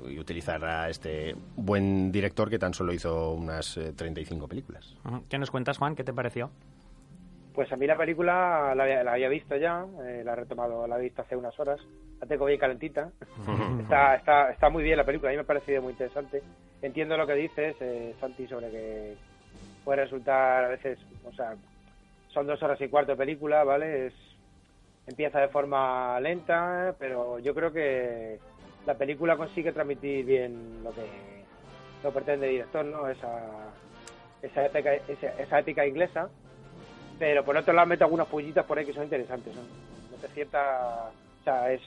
[0.07, 4.95] y, utilizar a este buen director que tan solo hizo unas 35 eh, películas.
[5.29, 5.95] ¿Qué nos cuentas, Juan?
[5.95, 6.49] ¿Qué te pareció?
[7.53, 11.03] Pues a mí la película la, había visto ya, eh, la he retomado, la he
[11.03, 11.79] visto hace unas horas,
[12.19, 13.11] la tengo bien calentita.
[13.81, 16.41] está, está, está muy bien la película, a mí me ha parecido muy interesante.
[16.81, 17.75] Entiendo lo que dices,
[18.19, 19.15] Santi, sobre que
[19.83, 21.55] puede resultar a veces, o sea,
[22.33, 24.07] son dos horas y cuarto de película, ¿vale?
[24.07, 24.13] Es
[25.07, 28.37] empieza de forma lenta, pero yo creo que
[28.85, 31.01] la película consigue transmitir bien lo que
[32.03, 33.09] lo pretende el director, ¿no?
[33.09, 33.71] Esa,
[34.41, 36.29] esa, épica, esa, épica inglesa,
[37.17, 39.61] pero por otro lado mete algunas pullitas por ahí que son interesantes, ¿no?
[39.61, 41.11] no cierta,
[41.41, 41.81] o sea, es,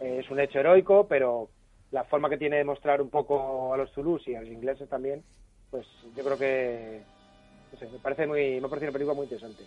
[0.00, 1.48] es un hecho heroico, pero
[1.90, 4.88] la forma que tiene de mostrar un poco a los Zulus y a los ingleses
[4.88, 5.22] también,
[5.70, 7.02] pues yo creo que,
[7.72, 9.64] no sé, me parece muy, me parece una película muy interesante.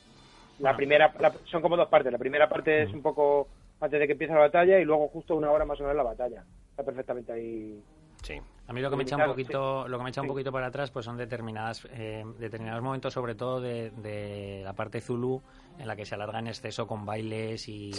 [0.59, 1.13] La primera,
[1.45, 2.11] son como dos partes.
[2.11, 3.47] La primera parte es un poco
[3.81, 6.03] antes de que empiece la batalla y luego justo una hora más o menos la
[6.03, 6.43] batalla.
[6.69, 7.83] Está perfectamente ahí.
[8.21, 8.39] Sí.
[8.67, 10.67] A mí lo que me echa un poquito, lo que me echa un poquito para
[10.67, 15.41] atrás, pues son determinadas, eh, determinados momentos, sobre todo de, la parte Zulu,
[15.77, 17.91] en la que se alarga en exceso con bailes y,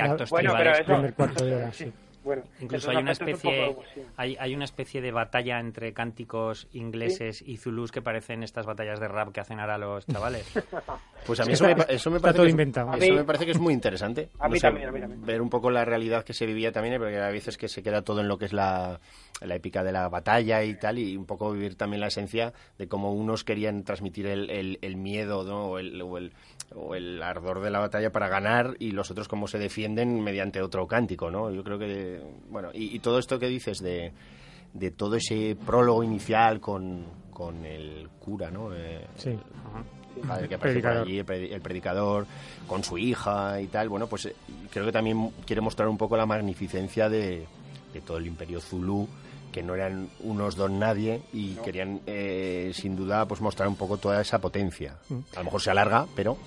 [0.00, 0.54] actos bueno,
[2.24, 3.76] bueno, Incluso hay una especie
[4.16, 9.00] hay, hay, una especie de batalla entre cánticos ingleses y zulus que parecen estas batallas
[9.00, 10.46] de rap que hacen ahora los chavales.
[11.26, 13.58] pues a mí eso, me, eso me parece que Es, eso me parece que es
[13.58, 14.28] muy interesante.
[14.38, 15.24] A mí, también, a mí también.
[15.24, 18.02] Ver un poco la realidad que se vivía también, porque a veces que se queda
[18.02, 19.00] todo en lo que es la,
[19.40, 22.88] la épica de la batalla y tal, y un poco vivir también la esencia de
[22.88, 25.66] cómo unos querían transmitir el, el, miedo ¿no?
[25.66, 26.32] o, el, o, el,
[26.74, 30.60] o el ardor de la batalla para ganar y los otros cómo se defienden mediante
[30.60, 31.50] otro cántico, ¿no?
[31.50, 32.11] Yo creo que
[32.50, 34.12] bueno, y, todo esto que dices de,
[34.72, 38.74] de todo ese prólogo inicial con, con el cura, ¿no?
[38.74, 39.38] Eh, sí.
[40.16, 42.26] El padre que aparece por allí, el predicador,
[42.66, 43.88] con su hija y tal.
[43.88, 44.34] Bueno, pues eh,
[44.70, 47.46] creo que también quiere mostrar un poco la magnificencia de,
[47.92, 49.08] de todo el imperio Zulu
[49.52, 53.98] que no eran unos don nadie y querían eh, sin duda pues mostrar un poco
[53.98, 54.96] toda esa potencia.
[55.08, 55.18] Mm.
[55.34, 56.38] A lo mejor se alarga, pero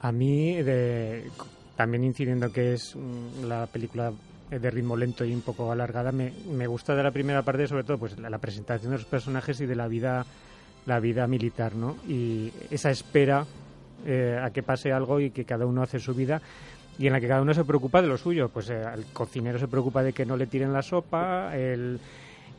[0.00, 1.30] a mí de,
[1.76, 4.12] también incidiendo que es mm, la película
[4.58, 7.84] de ritmo lento y un poco alargada, me, me gusta de la primera parte sobre
[7.84, 10.26] todo pues la, presentación de los personajes y de la vida
[10.84, 11.96] la vida militar, ¿no?
[12.08, 13.46] Y esa espera
[14.04, 16.42] eh, a que pase algo y que cada uno hace su vida
[16.98, 18.48] y en la que cada uno se preocupa de lo suyo.
[18.48, 22.00] Pues eh, el cocinero se preocupa de que no le tiren la sopa, el,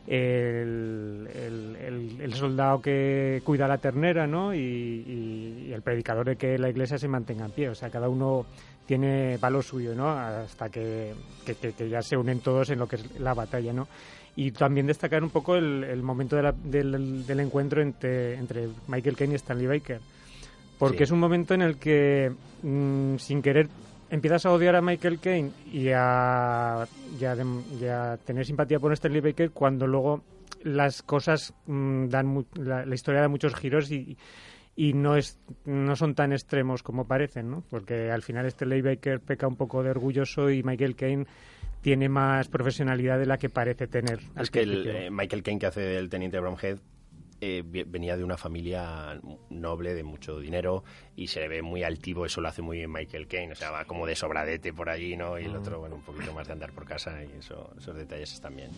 [0.07, 1.27] el,
[2.21, 4.53] el, soldado que cuida la ternera, ¿no?
[4.53, 7.69] Y, y, el predicador de que la iglesia se mantenga en pie.
[7.69, 8.45] O sea, cada uno
[8.85, 10.09] tiene valor suyo, ¿no?
[10.09, 11.13] Hasta que,
[11.45, 13.87] que, ya se unen todos en lo que es la batalla, ¿no?
[14.35, 19.35] Y también destacar un poco el, momento del, del, encuentro entre, entre Michael Caine y
[19.35, 20.01] Stanley Baker.
[20.79, 22.31] Porque es un momento en el que,
[22.63, 23.69] mm, sin querer,
[24.09, 26.87] empiezas a odiar a Michael Caine y a,
[27.19, 30.23] y a, tener simpatía por Stanley Baker cuando luego
[30.63, 34.17] las cosas mm, dan la, historia da muchos giros y,
[34.75, 37.63] y no es no son tan extremos como parecen, ¿no?
[37.69, 41.25] Porque al final este Baker peca un poco de orgulloso y Michael Caine
[41.81, 44.19] tiene más profesionalidad de la que parece tener.
[44.39, 46.79] Es que el, eh, Michael Caine que hace del teniente Bromhead
[47.45, 50.85] eh, venía de una familia noble, de mucho dinero,
[51.17, 53.83] y se ve muy altivo, eso lo hace muy bien Michael Caine, o sea, va
[53.83, 55.37] como de sobradete por allí, ¿no?
[55.37, 58.31] Y el otro, bueno, un poquito más de andar por casa, y eso, esos detalles
[58.31, 58.71] están bien.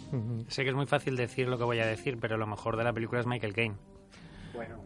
[0.48, 2.84] Sé que es muy fácil decir lo que voy a decir, pero lo mejor de
[2.84, 3.76] la película es Michael Caine.
[4.56, 4.82] Bueno,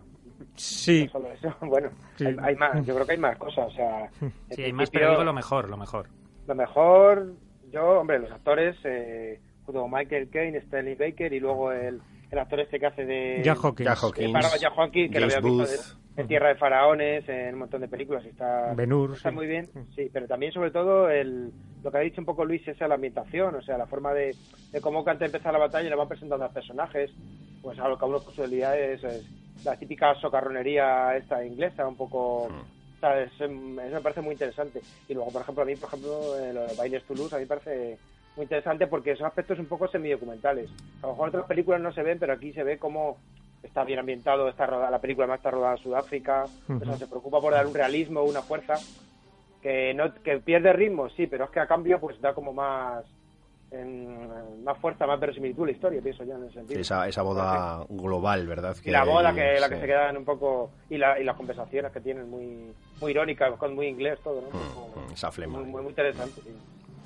[0.56, 1.10] Sí.
[1.62, 1.90] Bueno,
[2.42, 3.68] Hay, más, yo creo que hay más cosas.
[3.68, 4.10] O sea,
[4.52, 6.08] sí, hay más, pero digo lo mejor, lo mejor.
[6.48, 7.34] Lo mejor,
[7.72, 12.40] yo, hombre, los actores, eh, junto con Michael Caine, Stanley Baker y luego el, el
[12.40, 13.42] actor este que hace de...
[13.44, 13.88] Jack Hawkins.
[14.60, 18.26] Jack Hawkins, que lo había visto en Tierra de Faraones, en un montón de películas.
[18.26, 22.20] Y está, está muy bien, sí, pero también sobre todo el, lo que ha dicho
[22.20, 24.36] un poco Luis es la ambientación, o sea, la forma de,
[24.72, 27.12] de cómo antes de empezar la batalla le van presentando a los personajes,
[27.62, 29.26] pues a lo que uno con sus habilidades es
[29.64, 32.50] la típica socarronería esta inglesa, un poco...
[33.00, 33.32] ¿sabes?
[33.34, 34.82] Eso me parece muy interesante.
[35.08, 37.48] Y luego, por ejemplo, a mí, por ejemplo, eh, los bailes Toulouse, a mí me
[37.48, 37.98] parece
[38.36, 40.70] muy interesante porque son aspectos un poco semidocumentales.
[41.02, 43.18] A lo mejor otras películas no se ven, pero aquí se ve cómo
[43.64, 46.46] está bien ambientado, está rodada, la película además está rodada en Sudáfrica,
[46.98, 48.76] se preocupa por dar un realismo, una fuerza
[49.62, 53.04] que no que pierde ritmo, sí, pero es que a cambio pues da como más
[53.72, 56.80] en más fuerza, más verosimilitud la historia, pienso yo en ese sentido.
[56.80, 58.76] Esa, esa boda global, ¿verdad?
[58.84, 61.92] y la boda que la que se quedan un poco y, la, y las conversaciones
[61.92, 64.50] que tienen muy muy irónicas, con muy inglés todo, ¿no?
[64.50, 65.60] Mm, mm, esa flema.
[65.60, 66.42] Muy, muy, interesante,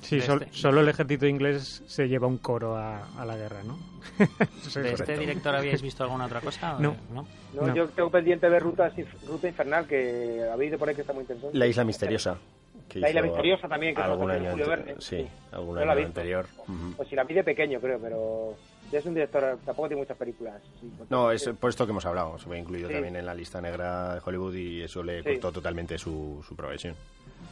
[0.00, 0.16] sí.
[0.16, 0.48] este.
[0.50, 3.78] solo el ejército inglés se lleva un coro a, a la guerra, ¿no?
[4.74, 6.76] ¿De este director habíais visto alguna otra cosa?
[6.78, 6.96] No.
[7.12, 7.26] ¿no?
[7.54, 7.74] no.
[7.74, 8.90] yo tengo pendiente de ver Ruta,
[9.26, 11.56] Ruta Infernal, que habéis de por ahí que está muy interesante.
[11.56, 12.38] La Isla Misteriosa
[12.94, 14.94] la Isla Misteriosa también, que algún año Julio Verne.
[14.98, 16.46] Sí, algún año anterior.
[16.96, 18.54] Pues si la vi de pequeño, creo, pero
[18.90, 20.62] ya es un director, tampoco tiene muchas películas.
[21.08, 24.14] no, es por esto que hemos hablado, se ve incluido también en la lista negra
[24.14, 26.54] de Hollywood y eso le cortó totalmente su, su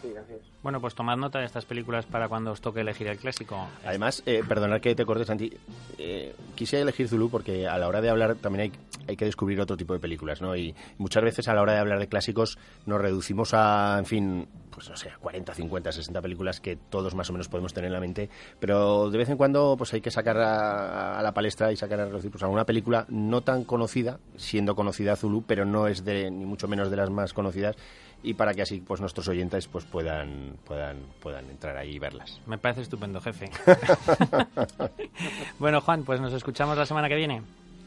[0.00, 0.38] progresión.
[0.62, 3.68] Bueno, pues tomad nota de estas películas para cuando os toque elegir el clásico.
[3.84, 5.52] Además, eh, perdonad que te cortes, Santi.
[5.98, 8.72] Eh, quise elegir Zulu porque a la hora de hablar también hay,
[9.08, 10.56] hay que descubrir otro tipo de películas, ¿no?
[10.56, 14.48] Y muchas veces a la hora de hablar de clásicos nos reducimos a, en fin,
[14.72, 17.92] pues no sé, 40, 50, 60 películas que todos más o menos podemos tener en
[17.92, 21.76] la mente, pero de vez en cuando pues hay que sacar a, la palestra y
[21.76, 26.04] sacar a reducir pues alguna película no tan conocida, siendo conocida Zulu, pero no es
[26.04, 27.76] de ni mucho menos de las más conocidas
[28.22, 32.40] y para que así pues nuestros oyentes pues puedan puedan puedan entrar ahí y verlas.
[32.46, 33.50] Me parece estupendo, jefe.
[35.58, 37.42] bueno, Juan, pues nos escuchamos la semana que viene.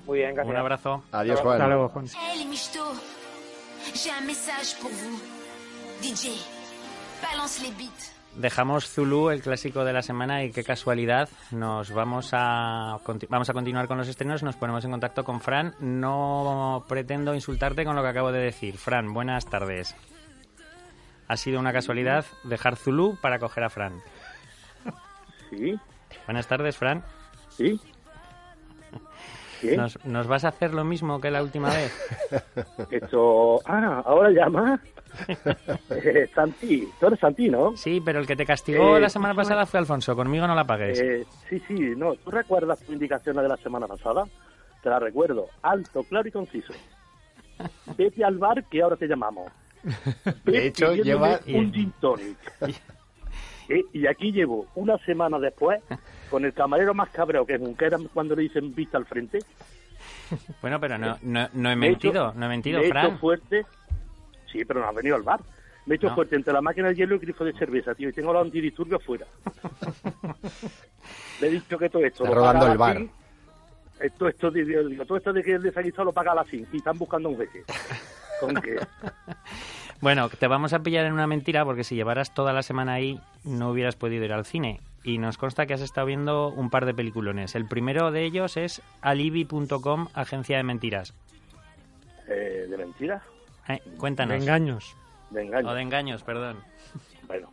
[0.05, 0.53] Muy bien, gracias.
[0.53, 1.03] Un abrazo.
[1.11, 1.53] Adiós, Juan.
[1.53, 2.07] Hasta luego, Juan.
[8.35, 11.29] Dejamos Zulu, el clásico de la semana, y qué casualidad.
[11.51, 12.97] Nos vamos a,
[13.29, 14.43] vamos a continuar con los estrenos.
[14.43, 15.73] Nos ponemos en contacto con Fran.
[15.79, 18.77] No pretendo insultarte con lo que acabo de decir.
[18.77, 19.95] Fran, buenas tardes.
[21.27, 23.93] Ha sido una casualidad dejar Zulu para coger a Fran.
[25.49, 25.79] Sí.
[26.25, 27.03] Buenas tardes, Fran.
[27.49, 27.79] Sí.
[29.75, 31.91] ¿Nos, ¿Nos, vas a hacer lo mismo que la última vez?
[32.91, 33.59] Esto.
[33.65, 34.79] Ah, ahora llama.
[35.89, 37.75] eh, Santi, tú eres Santi, ¿no?
[37.75, 40.15] Sí, pero el que te castigó la semana pasada fue Alfonso.
[40.15, 40.99] Conmigo no la pagues.
[40.99, 42.15] Eh, sí, sí, no.
[42.15, 44.25] ¿Tú recuerdas tu indicación de la semana pasada?
[44.83, 45.47] Te la recuerdo.
[45.63, 46.73] Alto, claro y conciso.
[47.97, 49.51] Vete al bar que ahora te llamamos.
[50.43, 52.37] De hecho, lleva un gin tonic.
[53.67, 55.81] Eh, y aquí llevo una semana después
[56.29, 59.39] con el camarero más cabreo que nunca era cuando le dicen vista al frente.
[60.61, 63.05] Bueno, pero no, no, he mentido, no he mentido, me Fran.
[63.05, 63.65] He hecho fuerte,
[64.51, 65.39] sí, pero no ha venido al bar.
[65.85, 68.09] Me he hecho fuerte entre la máquina de hielo y el grifo de cerveza, tío,
[68.09, 69.25] y tengo los antidisturbios fuera.
[71.41, 72.23] le he dicho que todo esto...
[72.23, 73.01] Está rodando el bar.
[73.99, 76.77] Esto, esto, digo, todo esto de que el desaguisado lo paga a la fin y
[76.77, 77.63] están buscando un jefe.
[78.39, 78.75] ¿Con qué?
[80.01, 83.19] Bueno, te vamos a pillar en una mentira porque si llevaras toda la semana ahí
[83.43, 84.81] no hubieras podido ir al cine.
[85.03, 87.55] Y nos consta que has estado viendo un par de peliculones.
[87.55, 91.13] El primero de ellos es alibi.com, agencia de mentiras.
[92.27, 93.21] Eh, ¿De mentiras?
[93.69, 94.33] Eh, cuéntanos.
[94.33, 94.95] De engaños.
[95.29, 95.71] De engaños.
[95.71, 96.57] O de engaños, perdón.
[97.27, 97.49] Bueno.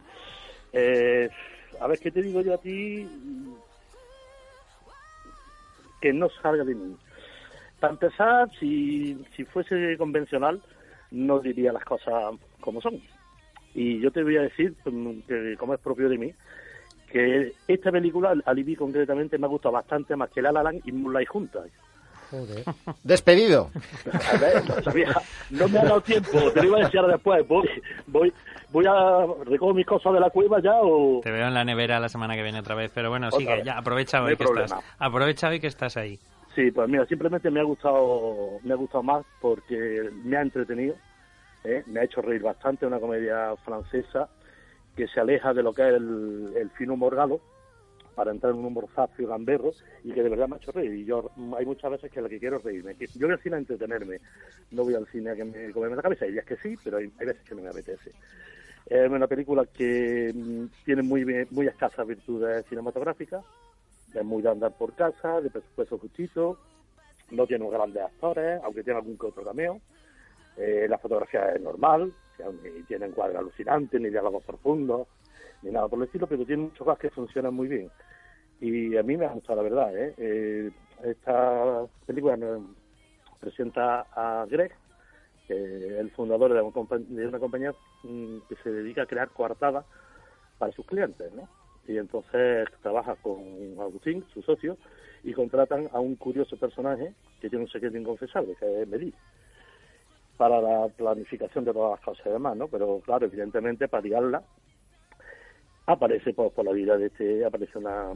[0.73, 1.29] Eh,
[1.81, 3.07] a ver, ¿qué te digo yo a ti?
[6.01, 6.97] Que no salga de mí.
[7.81, 10.63] Para empezar, si, si fuese convencional,
[11.13, 13.01] no diría las cosas como son.
[13.75, 14.95] Y yo te voy a decir, pues,
[15.27, 16.35] que como es propio de mí,
[17.11, 20.93] que esta película, Alibi concretamente, me ha gustado bastante más que La La Land y
[20.93, 21.65] Moonlight juntas.
[22.31, 22.65] Joder.
[23.05, 23.71] Despedido.
[24.11, 24.63] A ver,
[25.51, 27.47] no, me ha dado tiempo, te lo iba a decir después.
[27.47, 27.69] Voy,
[28.07, 28.33] voy,
[28.71, 31.21] voy a recoger mis cosas de la cueva ya o...
[31.23, 33.77] Te veo en la nevera la semana que viene otra vez, pero bueno, sigue, ya
[33.77, 34.75] aprovecha hoy que estás.
[34.99, 36.19] Aprovecha hoy que estás ahí.
[36.55, 40.97] Sí, pues mira, simplemente me ha gustado, me ha gustado más porque me ha entretenido,
[41.65, 41.83] ¿eh?
[41.87, 44.29] me ha hecho reír bastante, una comedia francesa
[44.95, 47.41] que se aleja de lo que es el, el fino morgado
[48.15, 49.73] para entrar en un humor zafio, gamberro,
[50.05, 50.93] y que de verdad me ha hecho reír.
[50.93, 52.95] Y yo hay muchas veces que lo que quiero es reírme.
[53.15, 54.21] Yo voy al cine a entretenerme,
[54.71, 56.25] no voy al cine a que me comerme la cabeza.
[56.25, 58.11] Hay días que sí, pero hay, veces que no me apetece.
[58.87, 63.45] Es una película que mm, tiene muy, muy escasas virtudes cinematográficas,
[64.15, 66.59] es muy de andar por casa, de presupuesto justito,
[67.31, 69.81] no tiene grandes actores, aunque tiene algún que otro cameo.
[70.57, 75.09] Eh, la fotografía es normal, o sea, ni tiene encuadre alucinante, ni diálogos profundos,
[75.63, 77.91] ni nada por el estilo, pero tiene muchos cosas que funcionan muy bien.
[78.61, 79.97] Y a mí me ha gustado, la verdad.
[79.97, 80.15] ¿eh?
[80.19, 80.71] Eh,
[81.05, 82.37] esta película
[83.41, 84.73] presenta a Greg,
[85.49, 89.85] el fundador de una, compa- de una compañía mm, que se dedica a crear coartadas
[90.59, 91.49] para sus clientes, ¿no?
[91.87, 93.41] Y entonces trabaja con
[93.81, 94.77] Agustín, su socio,
[95.25, 99.13] y contratan a un curioso personaje que tiene un secreto inconfesable, que es Medí,
[100.37, 102.69] para la planificación de todas las cosas y demás, ¿no?
[102.69, 104.43] Pero claro, evidentemente para liarla
[105.87, 108.13] aparece pues, por la vida de este, aparece una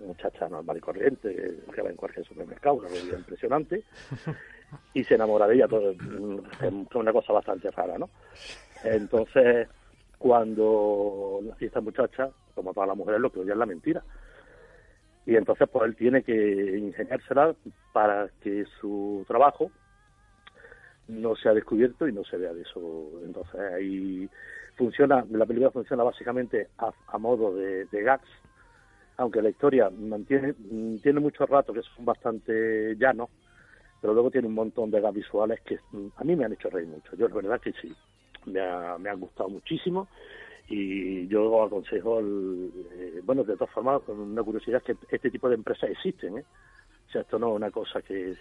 [0.00, 3.82] muchacha normal y corriente que va en cualquier supermercado, una rubia impresionante,
[4.94, 5.98] y se enamora de ella, todo, es
[6.94, 8.08] una cosa bastante rara, ¿no?
[8.84, 9.68] Entonces,
[10.18, 12.30] cuando esta muchacha,
[12.60, 14.04] como todas las mujeres, lo que oye es la mentira.
[15.26, 17.54] Y entonces, pues él tiene que ingeniársela
[17.92, 19.70] para que su trabajo
[21.08, 23.10] no sea descubierto y no se vea de eso.
[23.24, 24.28] Entonces, ahí
[24.76, 28.28] funciona, la película funciona básicamente a, a modo de, de gags,
[29.16, 30.54] aunque la historia mantiene,
[31.02, 33.28] tiene muchos ratos que son bastante llanos,
[34.00, 36.70] pero luego tiene un montón de gags visuales que mm, a mí me han hecho
[36.70, 37.16] reír mucho.
[37.16, 37.92] Yo, es verdad que sí,
[38.46, 40.08] me, ha- me han gustado muchísimo
[40.72, 45.30] y yo aconsejo, el, eh, bueno, de todas formas, con una curiosidad es que este
[45.30, 46.44] tipo de empresas existen, ¿eh?
[47.08, 48.34] O sea, esto no es una cosa que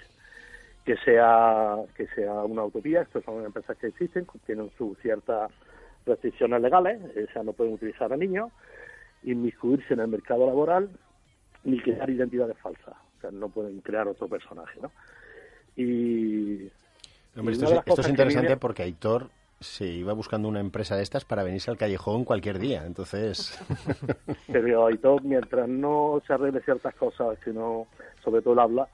[0.85, 5.51] que sea que sea una utopía, estas son empresas que existen, tienen sus ciertas
[6.05, 8.51] restricciones legales, o sea, no pueden utilizar a niños,
[9.23, 10.89] inmiscuirse en el mercado laboral,
[11.63, 14.91] ni crear identidades falsas, o sea, no pueden crear otro personaje, ¿no?
[15.75, 16.69] Y,
[17.37, 19.29] Hombre, y esto, es, esto es interesante me- porque Aitor
[19.59, 22.85] se iba buscando una empresa de estas para venirse al callejón cualquier día.
[22.85, 23.59] Entonces,
[24.51, 27.87] pero y todo, mientras no se arregle ciertas cosas, sino
[28.23, 28.87] sobre todo el habla,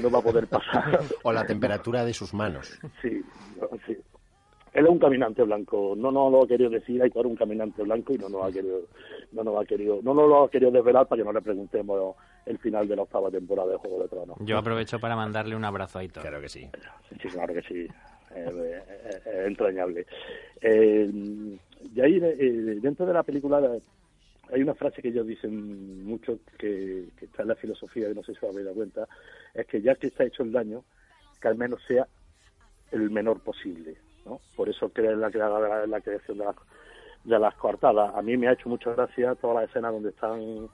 [0.00, 1.00] no va a poder pasar.
[1.22, 2.78] o la temperatura de sus manos.
[3.00, 3.22] Sí,
[3.86, 3.96] sí.
[4.74, 5.94] Él es un caminante blanco.
[5.96, 8.82] No nos lo ha querido decir, hay un caminante blanco y no nos ha querido,
[9.32, 12.16] no nos ha querido, no nos lo ha querido desvelar para que no le preguntemos
[12.46, 14.36] el final de la octava temporada de Juego de Tronos.
[14.40, 16.22] Yo aprovecho para mandarle un abrazo a Aitor.
[16.22, 16.68] Claro que sí.
[17.20, 17.88] Sí, claro que sí.
[18.34, 20.06] Es- es entrañable.
[20.60, 21.10] Eh,
[21.94, 23.60] y ahí, eh, dentro de la película,
[24.50, 28.22] hay una frase que ellos dicen mucho, que, que está en la filosofía, y no
[28.22, 29.08] sé si os habéis dado cuenta,
[29.54, 30.84] es que ya que está hecho el daño,
[31.40, 32.06] que al menos sea
[32.92, 33.96] el menor posible.
[34.24, 34.40] ¿no?
[34.56, 36.56] Por eso creen la, la, la creación de las,
[37.24, 38.14] de las coartadas.
[38.14, 40.68] A mí me ha hecho mucha gracia todas las escenas donde están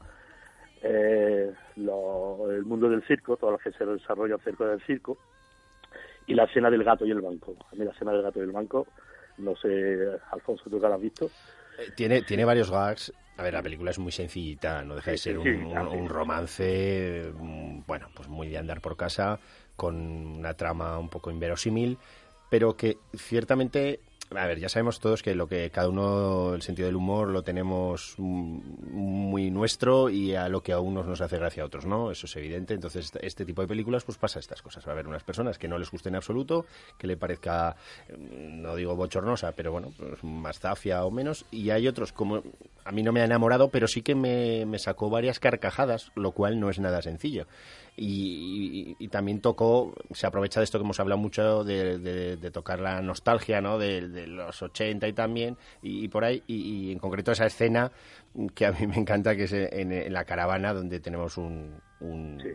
[0.83, 5.19] eh, lo- el mundo del circo, todo lo que se desarrolla cerca del circo,
[6.27, 7.57] y la escena del gato y el banco.
[7.71, 8.93] A mí la escena del gato y el banco,
[9.39, 9.69] no sé,
[10.33, 11.33] Alfonso, tú que la has visto.
[11.77, 13.13] Eh, Tiene, tiene varios gags.
[13.37, 15.89] A ver, la película es muy sencillita, no deja de ser sí, un, sí, un-
[15.91, 15.99] sí.
[15.99, 19.41] un romance, mm, bueno, pues muy de andar por casa,
[19.77, 21.99] con una trama un poco inverosímil,
[22.49, 24.01] pero que ciertamente,
[24.37, 27.43] a ver, ya sabemos todos que lo que cada uno, el sentido del humor lo
[27.43, 28.59] tenemos mm,
[28.93, 32.11] muy nuestro y a lo que a unos nos hace gracia a otros, ¿no?
[32.11, 32.75] Eso es evidente.
[32.75, 34.87] Entonces, este- este tipo de películas, pues pasa estas cosas.
[34.87, 36.67] Va a haber unas personas que no les guste en absoluto,
[36.99, 37.77] que le parezca,
[38.11, 42.43] mm, no digo bochornosa, pero bueno, pues más zafia o menos, y hay otros como
[42.85, 46.33] a mí no me ha enamorado, pero sí que me, me sacó varias carcajadas, lo
[46.33, 47.47] cual no es nada sencillo.
[47.97, 53.61] Y, también tocó, se aprovecha de esto que hemos hablado mucho, de tocar la nostalgia,
[53.61, 53.79] ¿no?
[53.79, 57.47] De, de los 80 y también, y, y por ahí, y, y en concreto esa
[57.47, 57.91] escena
[58.55, 61.81] que a mí me encanta, que es en, en la caravana, donde tenemos un...
[62.01, 62.49] un Sí,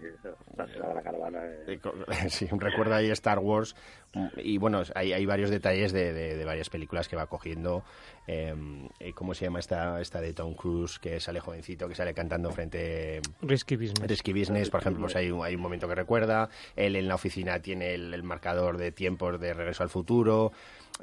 [0.57, 1.39] la de la caravana.
[1.45, 1.79] eh.
[1.79, 1.79] eh,
[2.29, 3.75] Sí, un recuerdo ahí a Star Wars.
[4.13, 7.85] mm, Y bueno, hay, hay varios detalles de, de- de varias películas que va cogiendo.
[8.27, 8.53] eh,
[8.99, 10.99] eh, ¿Cómo se llama esta, esta de Tom Cruise?
[10.99, 14.05] Que sale jovencito, que sale cantando frente Risky Business.
[14.05, 16.49] Risky Business, por ejemplo, pues hay, un- hay un momento que recuerda.
[16.75, 20.51] Él en la oficina tiene el, el marcador de tiempos de Regreso al Futuro.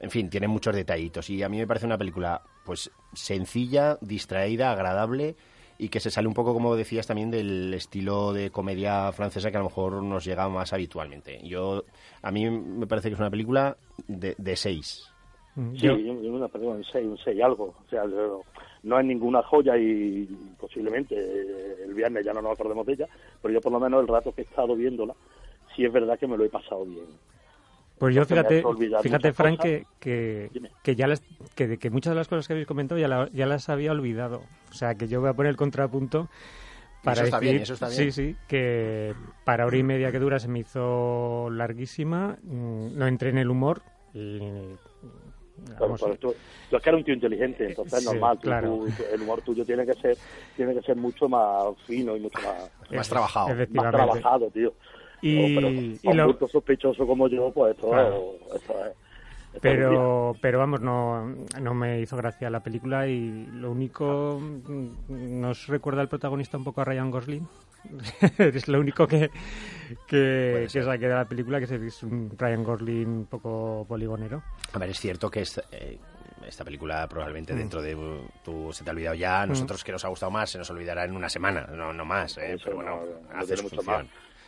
[0.01, 1.31] En fin, tiene muchos detallitos.
[1.31, 5.37] Y a mí me parece una película pues sencilla, distraída, agradable
[5.79, 9.57] y que se sale un poco, como decías, también del estilo de comedia francesa que
[9.59, 11.41] a lo mejor nos llega más habitualmente.
[11.47, 11.85] Yo,
[12.23, 13.77] a mí me parece que es una película
[14.09, 15.07] de, de seis.
[15.55, 17.75] Mm, Sí, yo- una película, un 6, un 6 algo.
[17.87, 18.43] O sea, no,
[18.83, 20.27] no es ninguna joya y
[20.59, 21.15] posiblemente
[21.85, 23.09] el viernes ya no nos acordemos de ella,
[23.43, 25.15] pero yo por lo menos el rato que he estado viéndola,
[25.75, 27.07] sí es verdad que me lo he pasado bien.
[27.99, 28.63] Pues yo fíjate,
[29.03, 29.61] fíjate Frank,
[29.99, 30.51] que,
[30.83, 31.23] que, ya las,
[31.55, 34.43] que, que muchas de las cosas que habéis comentado ya, la- ya las había olvidado.
[34.71, 36.29] O sea, que yo voy a poner el contrapunto
[37.03, 38.13] para eso está decir, bien, eso está sí, bien.
[38.13, 43.31] sí, que para hora y media que dura se me hizo larguísima, mm, no entré
[43.31, 43.81] en el humor
[44.13, 44.39] y
[45.79, 46.35] Claro, pero tú,
[46.69, 48.37] tú es que eres un tío inteligente, entonces es Sí, normal.
[48.39, 48.69] tú- claro.
[48.95, 50.19] tú- el humor tuyo tiene que ser
[50.55, 53.49] tiene que ser mucho más fino y mucho más, Más trabajado.
[53.71, 54.75] más trabajado, tío.
[55.23, 58.33] Y- No, y con lo- sospechoso como yo, pues esto, Claro.
[58.55, 58.87] esto es...
[58.87, 58.89] esto
[59.55, 61.27] es Pero, pero vamos, no,
[61.61, 66.65] no me hizo gracia la película y lo único mm, nos recuerda el protagonista un
[66.65, 67.49] poco a Ryan Gosling.
[68.39, 69.31] es lo único que,
[70.07, 74.43] que, que saqué de la película, que es un Ryan Gosling un poco poligonero.
[74.73, 75.99] A ver, es cierto que esta, eh,
[76.47, 77.59] esta película probablemente Mm.
[77.59, 77.97] dentro de
[78.45, 80.69] tú se te ha olvidado ya, a nosotros que nos ha gustado más se nos
[80.71, 82.55] olvidará en una semana, no, no más, ¿eh?
[82.55, 83.01] Eso pero bueno,
[83.33, 83.85] no- hace su función.
[83.87, 84.07] más.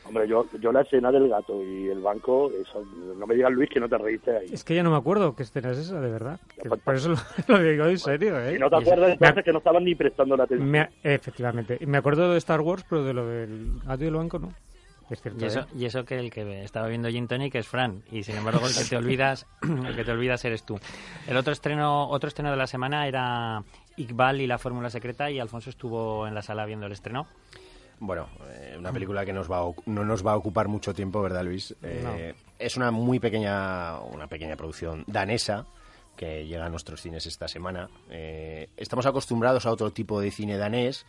[0.09, 2.83] Hombre, yo, yo la escena del gato y el banco, eso,
[3.17, 4.47] no me digas Luis que no te reíste ahí.
[4.53, 6.41] Es que ya no me acuerdo qué escena es esa, de verdad.
[6.63, 7.17] Que pues, por eso lo,
[7.49, 8.55] lo digo en serio, ¿eh?
[8.55, 10.71] Si no te Y eso- acuerdas, entonces que no estaban ni prestando la atención.
[10.71, 11.79] me efectivamente.
[11.87, 14.53] Me acuerdo de Star Wars, pero de lo del gato y el banco no.
[15.11, 15.65] Es cierto, Y eso, ¿eh?
[15.75, 18.75] y eso que el que estaba viendo Gin Tonic es Fran, y sin embargo el
[18.75, 20.79] que te olvidas, el que te olvidas eres tú.
[21.27, 23.63] El otro estreno, otro estreno de la semana era
[23.97, 27.27] Iqbal y la fórmula secreta, y Alfonso estuvo en la sala viendo el estreno.
[28.01, 31.21] Bueno, eh, una película que nos va a no nos va a ocupar mucho tiempo,
[31.21, 31.75] ¿verdad, Luis?
[31.83, 35.67] Eh, Es una muy pequeña, una pequeña producción danesa
[36.17, 37.89] que llega a nuestros cines esta semana.
[38.11, 41.07] Eh, estamos acostumbrados a otro tipo de cine danés,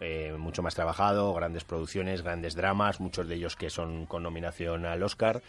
[0.00, 4.86] eh, mucho más trabajado, grandes producciones, grandes dramas, muchos de ellos que son con nominación
[4.86, 5.42] al Oscar.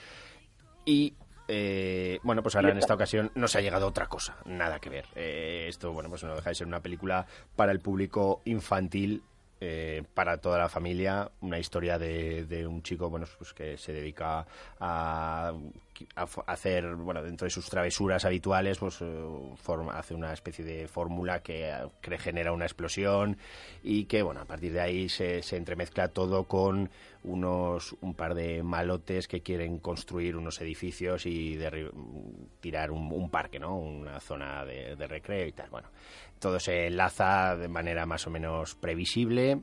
[0.86, 1.16] Y
[1.48, 5.06] eh, bueno, pues ahora en esta ocasión nos ha llegado otra cosa, nada que ver.
[5.16, 7.26] Eh, esto, bueno, pues no deja de ser una película
[7.56, 9.24] para el público infantil,
[9.62, 13.94] eh, para toda la familia, una historia de, de un chico, bueno, pues que se
[13.94, 14.46] dedica
[14.80, 15.54] a,
[16.46, 19.24] hacer, bueno, dentro de sus travesuras habituales, pues eh,
[19.92, 23.38] hace una especie de fórmula que, eh, que genera una explosión
[23.84, 26.90] y que, bueno, a partir de ahí se, se entremezcla todo con
[27.24, 31.60] unos un par de malotes que quieren construir unos edificios y
[32.60, 33.78] tirar un, un parque, ¿no?
[33.78, 35.70] Una zona de, de recreo y tal.
[35.70, 35.90] Bueno,
[36.40, 39.62] todo se enlaza de manera más o menos previsible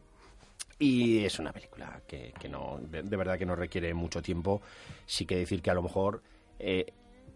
[0.79, 4.63] y es una película que, que no, de, verdad que no requiere mucho tiempo.
[5.07, 6.23] Sí que decir que a lo mejor
[6.59, 6.93] eh,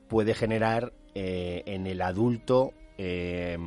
[0.09, 3.59] puede generar eh, en el adulto eh,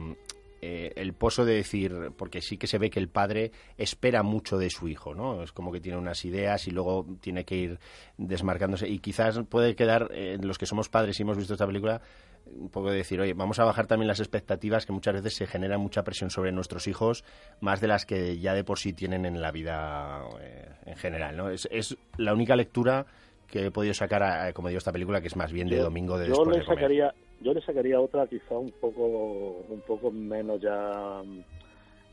[0.68, 4.58] eh, el pozo de decir, porque sí que se ve que el padre espera mucho
[4.58, 5.44] de su hijo, ¿no?
[5.44, 7.80] Es como que tiene unas ideas y luego tiene que ir
[8.18, 8.88] desmarcándose.
[8.88, 12.02] Y quizás puede quedar, eh, los que somos padres y hemos visto esta película,
[12.46, 15.48] un poco de decir, oye, vamos a bajar también las expectativas que muchas veces se
[15.48, 17.24] genera mucha presión sobre nuestros hijos,
[17.60, 21.36] más de las que ya de por sí tienen en la vida eh, en general,
[21.36, 21.50] ¿no?
[21.50, 23.06] Es, es la única lectura
[23.48, 25.84] que he podido sacar, a- como digo, esta película, que es más bien de Yo-
[25.84, 26.80] domingo de yo después le de comer.
[26.80, 31.22] sacaría yo le sacaría otra quizá un poco un poco menos ya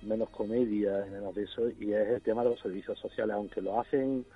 [0.03, 3.81] menos comedia menos de eso y es el tema de los servicios sociales aunque lo
[3.81, 4.27] hacen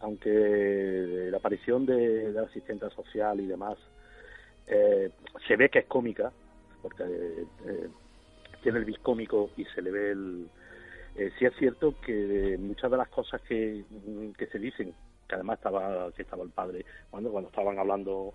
[0.00, 3.78] aunque la aparición de, de la asistente social y demás
[4.66, 5.10] eh,
[5.46, 6.32] se ve que es cómica
[6.82, 7.04] porque
[7.66, 7.88] eh,
[8.62, 10.48] tiene el bis cómico y se le ve el
[11.14, 13.84] eh, sí es cierto que muchas de las cosas que,
[14.36, 14.92] que se dicen
[15.28, 18.34] que además estaba que estaba el padre cuando cuando estaban hablando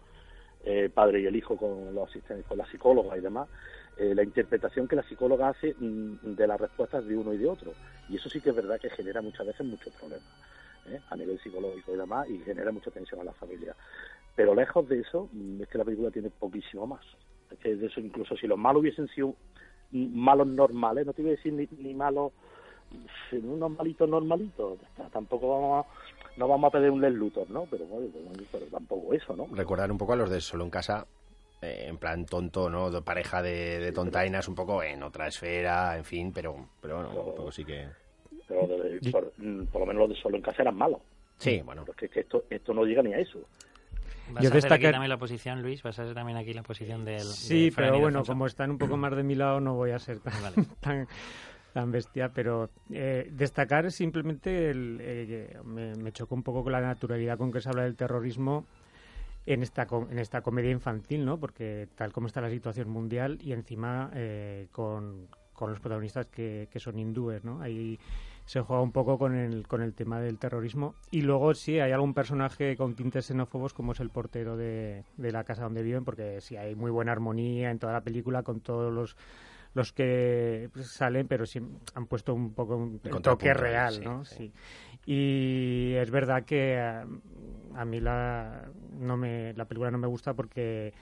[0.64, 3.50] eh, padre y el hijo con los asistentes, con la psicóloga y demás,
[3.98, 7.74] la interpretación que la psicóloga hace mm, de las respuestas de uno y de otro.
[8.10, 10.24] Y eso sí que es verdad que genera muchas veces muchos problemas
[11.10, 13.76] a nivel psicológico y demás, y genera mucha tensión a la familia.
[14.42, 17.06] Pero lejos de eso, mm, es que la película tiene poquísimo más.
[17.52, 19.36] Es que de eso incluso si los malos hubiesen sido
[19.92, 22.32] malos normales, no te voy a decir ni, ni malos,
[22.90, 24.80] mm, unos malitos normalitos,
[25.12, 27.68] tampoco vamos a, no vamos a pedir un Les Luthor, ¿no?
[27.70, 28.08] Pero, bueno,
[28.52, 29.46] pero tampoco eso, ¿no?
[29.56, 31.06] recordar un poco a los de Solo en Casa,
[31.62, 32.90] eh, en plan tonto, ¿no?
[32.90, 37.10] De pareja de, de tontainas, un poco en otra esfera, en fin, pero, pero bueno,
[37.30, 37.86] un poco sí que...
[38.48, 41.00] pero de- por, mm, por lo menos los de solo en casa eran malos.
[41.38, 41.86] Sí, bueno.
[41.86, 43.40] Porque es que esto, esto no llega ni a eso.
[44.30, 45.84] ¿Vas Yo a hacer aquí también la posición, Luis?
[45.84, 48.32] ¿Vas a hacer también aquí la posición del Sí, de pero bueno, Alfonso?
[48.34, 50.56] como están un poco más de mi lado, no voy a ser tan, Vale.
[50.80, 51.08] tan,
[51.74, 52.30] tan bestia.
[52.34, 57.52] Pero eh, destacar simplemente, el, eh, me, me chocó un poco con la naturalidad con
[57.52, 58.66] que se habla del terrorismo
[59.46, 61.40] en esta, en esta comedia infantil, ¿no?
[61.40, 66.70] Porque tal como está la situación mundial y encima eh, con, con los protagonistas que,
[66.72, 67.60] que son hindúes, ¿no?
[67.62, 68.00] Ahí
[68.52, 70.94] se juega un poco con el, con el tema del terrorismo.
[71.10, 75.32] Y luego sí, hay algún personaje con tintes xenófobos como es el portero de, de
[75.32, 78.60] la casa donde viven, porque sí hay muy buena armonía en toda la película con
[78.60, 79.16] todos los
[79.74, 81.62] los que salen, pero sí
[81.96, 84.26] han puesto un poco un toque real, ¿no?
[84.26, 84.52] Sí.
[85.06, 87.08] Y es verdad que a,
[87.74, 90.94] a mí la, no me, la película no me gusta porque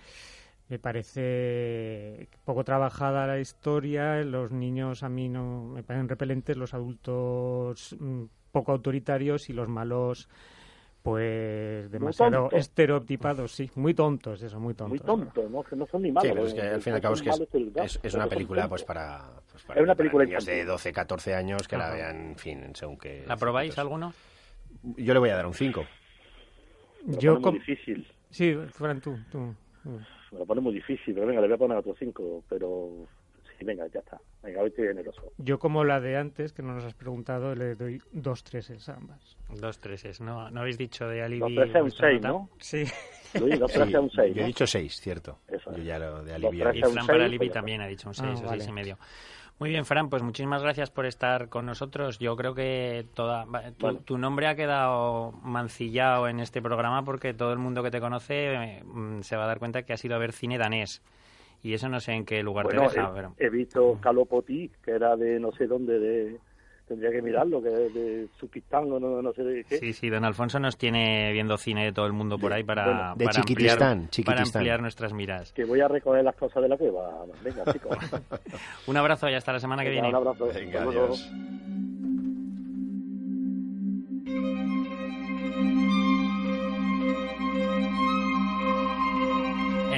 [0.70, 6.76] me parece poco trabajada la historia, los niños a mí no me parecen repelentes, los
[6.76, 10.30] adultos mm, poco autoritarios y los malos
[11.02, 14.90] pues demasiado estereotipados, sí, muy tontos, eso, muy tontos.
[14.90, 15.64] Muy tontos, ¿no?
[15.64, 16.30] que no son ni malos.
[16.30, 18.68] Sí, pero es que al fin y al cabo es, que es, es, una película
[18.68, 22.32] pues para, pues para, es una película niños de 12, 14 años que la vean,
[22.32, 23.24] en fin, según que...
[23.26, 24.14] ¿La probáis alguno?
[24.84, 25.84] Yo le voy a dar un 5.
[27.18, 28.06] Yo muy difícil.
[28.30, 29.56] Sí, Fran, tú, tú
[30.32, 32.90] me lo pone muy difícil, pero venga, le voy a poner otro 5, pero
[33.58, 34.20] sí, venga, ya está.
[34.44, 35.32] Venga, hoy estoy generoso.
[35.38, 38.96] Yo, como la de antes, que no nos has preguntado, le doy dos treses a
[38.96, 39.38] ambas.
[39.60, 40.50] Dos treses, ¿no?
[40.52, 41.40] ¿No habéis dicho de Alibi?
[41.40, 42.50] Dos treses un 6, ¿no?
[42.60, 42.84] Sí.
[43.40, 45.40] Luis, dos treses un 6, Yo he dicho 6, cierto.
[45.48, 46.58] Eso Yo ya lo de Alibi.
[46.58, 48.98] Y Fran para Alibi también ha dicho un 6 ah, o 6 y medio.
[49.60, 52.18] Muy bien, Fran, pues muchísimas gracias por estar con nosotros.
[52.18, 53.46] Yo creo que toda,
[54.06, 58.82] tu, nombre ha quedado mancillado en este programa porque todo el mundo que te conoce
[58.86, 61.02] mm, se va a dar cuenta que ha sido a ver cine danés.
[61.62, 63.34] Y eso no sé en qué lugar te deja.
[63.38, 66.40] He, he visto Calopoti, que era de no sé dónde, de,
[66.90, 69.78] tendría que mirarlo, que es de Sukistán o no, no, sé de qué.
[69.78, 73.14] Sí, sí, don Alfonso nos tiene viendo cine de todo el mundo por ahí para,
[73.16, 73.78] de para, ampliar,
[74.26, 75.54] para ampliar nuestras miras.
[75.54, 77.26] Que voy a recoger las cosas de la cueva.
[77.44, 77.98] Venga, chicos.
[78.88, 80.10] un abrazo y hasta la semana que viene.
[80.10, 80.48] Un abrazo.
[80.54, 81.32] Venga, adiós.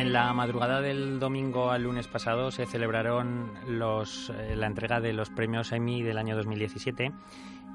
[0.01, 5.13] En la madrugada del domingo al lunes pasado se celebraron los, eh, la entrega de
[5.13, 7.11] los premios Emmy del año 2017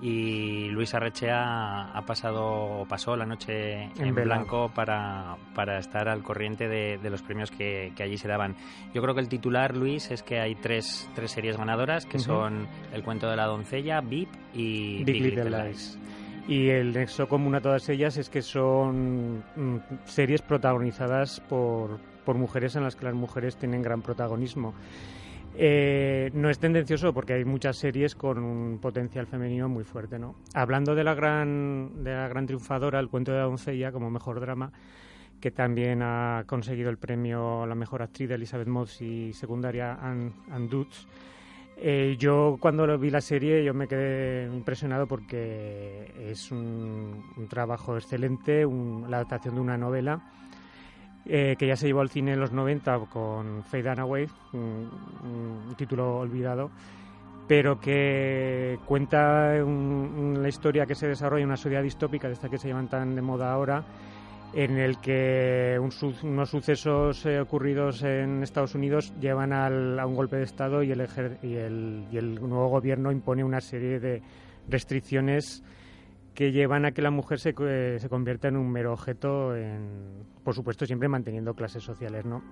[0.02, 6.66] y Luis Arrechea ha pasado pasó la noche en, blanco para, para, estar al corriente
[6.66, 8.56] de, los premios que, allí se daban.
[8.92, 12.66] Yo creo que el titular, Luis, es que hay tres, tres series ganadoras que son
[12.92, 15.96] El cuento de la doncella, VIP y Big, Little, Lies.
[16.48, 22.36] Y el nexo común a todas ellas es que son mm, series protagonizadas por, por
[22.36, 24.74] mujeres en las que las mujeres tienen gran protagonismo.
[25.58, 30.34] Eh, no es tendencioso porque hay muchas series con un potencial femenino muy fuerte, ¿no?
[30.52, 34.40] Hablando de la gran, de la gran triunfadora, El cuento de la doncella, como mejor
[34.40, 34.70] drama,
[35.40, 39.94] que también ha conseguido el premio a la mejor actriz de Elizabeth Moss y secundaria
[39.94, 41.06] Anne, Anne Dutz.
[41.78, 48.66] Eh, yo cuando vi la serie yo me quedé impresionado porque es un, trabajo excelente,
[49.08, 50.22] la adaptación de una novela
[51.28, 56.18] eh, que ya se llevó al cine en los 90 con Faye Dunaway, un, título
[56.18, 56.70] olvidado,
[57.48, 62.58] pero que cuenta la historia que se desarrolla en una sociedad distópica de esta que
[62.58, 63.84] se llevan tan de moda ahora,
[64.52, 70.44] en el que unos sucesos eh, ocurridos en Estados Unidos llevan a un golpe de
[70.44, 71.08] Estado y el,
[71.42, 74.22] y el nuevo gobierno impone una serie de
[74.68, 75.64] restricciones
[76.36, 80.22] que llevan a que la mujer se, eh, se convierta en un mero objeto, en,
[80.44, 82.42] por supuesto siempre manteniendo clases sociales, ¿no?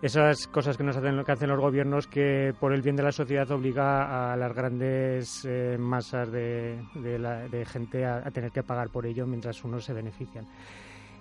[0.00, 3.12] Esas cosas que nos hacen, que hacen los gobiernos que por el bien de la
[3.12, 8.90] sociedad obliga a las grandes eh, masas de, de, gente a, a, tener que pagar
[8.90, 10.46] por ello mientras unos se benefician.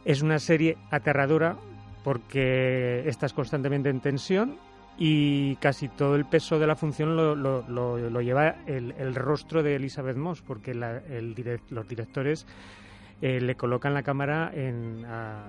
[0.03, 1.57] Es una serie aterradora
[2.03, 4.57] porque estás constantemente en tensión
[4.97, 10.15] y casi todo el peso de la función lo, lo, lleva el, rostro de Elizabeth
[10.15, 12.45] Moss, porque el los directores
[13.21, 15.43] eh, le colocan la cámara en, a,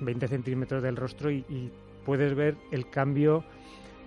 [0.00, 1.70] 20 centímetros del rostro y,
[2.04, 3.44] puedes ver el cambio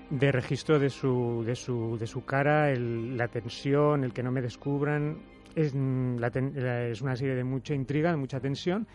[0.09, 4.41] de registro de su, de su, de su cara, la tensión, el que no me
[4.41, 5.19] descubran.
[5.55, 8.85] Es, es una serie de mucha intriga, de mucha tensión,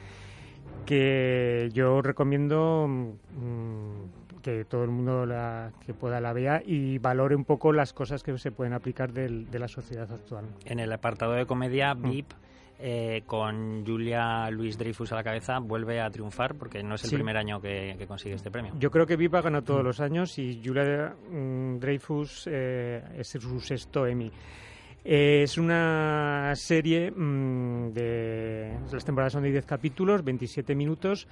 [0.84, 2.86] que yo recomiendo.
[2.86, 7.92] Mm, que todo el mundo la, que pueda la vea y valore un poco las
[7.92, 10.46] cosas que se pueden aplicar del, de la sociedad actual.
[10.64, 12.02] En el apartado de comedia, mm.
[12.02, 12.32] VIP,
[12.82, 17.10] eh, con Julia Luis Dreyfus a la cabeza, vuelve a triunfar porque no es el
[17.10, 18.72] primer año que, consigue este premio.
[18.78, 19.86] Yo creo que VIP ha ganado todos mm.
[19.86, 24.32] los años y Julia mm, Dreyfus eh, es su sexto Emmy.
[25.04, 28.78] es una serie de.
[28.90, 31.28] Las temporadas son de 10 capítulos, 27 minutos.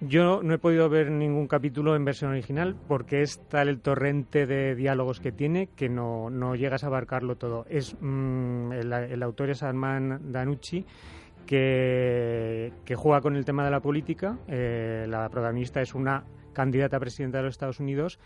[0.00, 4.46] Yo no he podido ver ningún capítulo en versión original porque es tal el torrente
[4.46, 7.66] de diálogos que tiene que no, no llegas a abarcarlo todo.
[7.68, 10.86] Es mm, el, autor es Armand Danucci
[11.46, 14.38] que, que, juega con el tema de la política.
[14.46, 16.22] Eh, la protagonista es una
[16.52, 18.20] candidata a presidenta de los Estados Unidos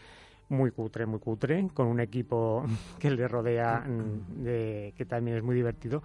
[0.51, 2.67] muy cutre, muy cutre, con un equipo
[2.99, 6.03] que le rodea mm, de, que también es muy divertido.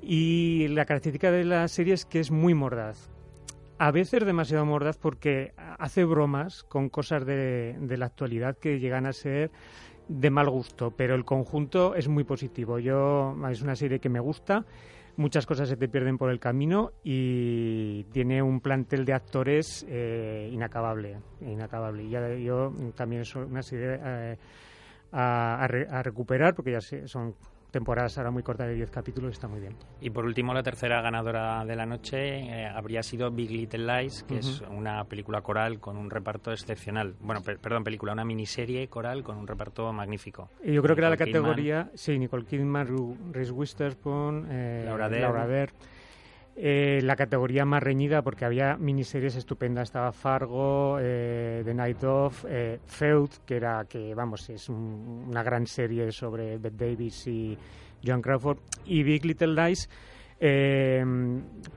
[0.00, 3.10] Y la característica de la serie es que es muy mordaz
[3.80, 9.14] a veces demasiado mordaz porque hace bromas con cosas de, la actualidad que llegan a
[9.14, 9.50] ser
[10.06, 12.78] de mal gusto, pero el conjunto es muy positivo.
[12.78, 14.66] Yo es una serie que me gusta,
[15.16, 20.50] muchas cosas se te pierden por el camino y tiene un plantel de actores eh,
[20.52, 22.04] inacabable, inacabable.
[22.04, 24.36] Y yo también es una serie eh,
[25.10, 27.34] a, a, recuperar porque ya son
[27.70, 29.76] temporadas ahora muy cortas de 10 capítulos, está muy bien.
[30.00, 34.24] Y por último, la tercera ganadora de la noche eh, habría sido Big Little Lies,
[34.24, 37.14] que es una película coral con un reparto excepcional.
[37.20, 40.50] Bueno, perdón, película, una miniserie coral con un reparto magnífico.
[40.62, 45.70] Y yo creo que era la categoría, sí, Nicole Kidman, Reese Witherspoon, eh, Laura Dern.
[46.56, 49.88] Eh, la categoría más reñida porque había miniseries estupendas.
[49.88, 55.66] Estaba Fargo eh, The Night of eh, Feud que era que vamos es una gran
[55.66, 57.56] serie sobre Bette Davis y
[58.04, 59.88] John Crawford y Big Little Lies.
[60.42, 61.04] Eh,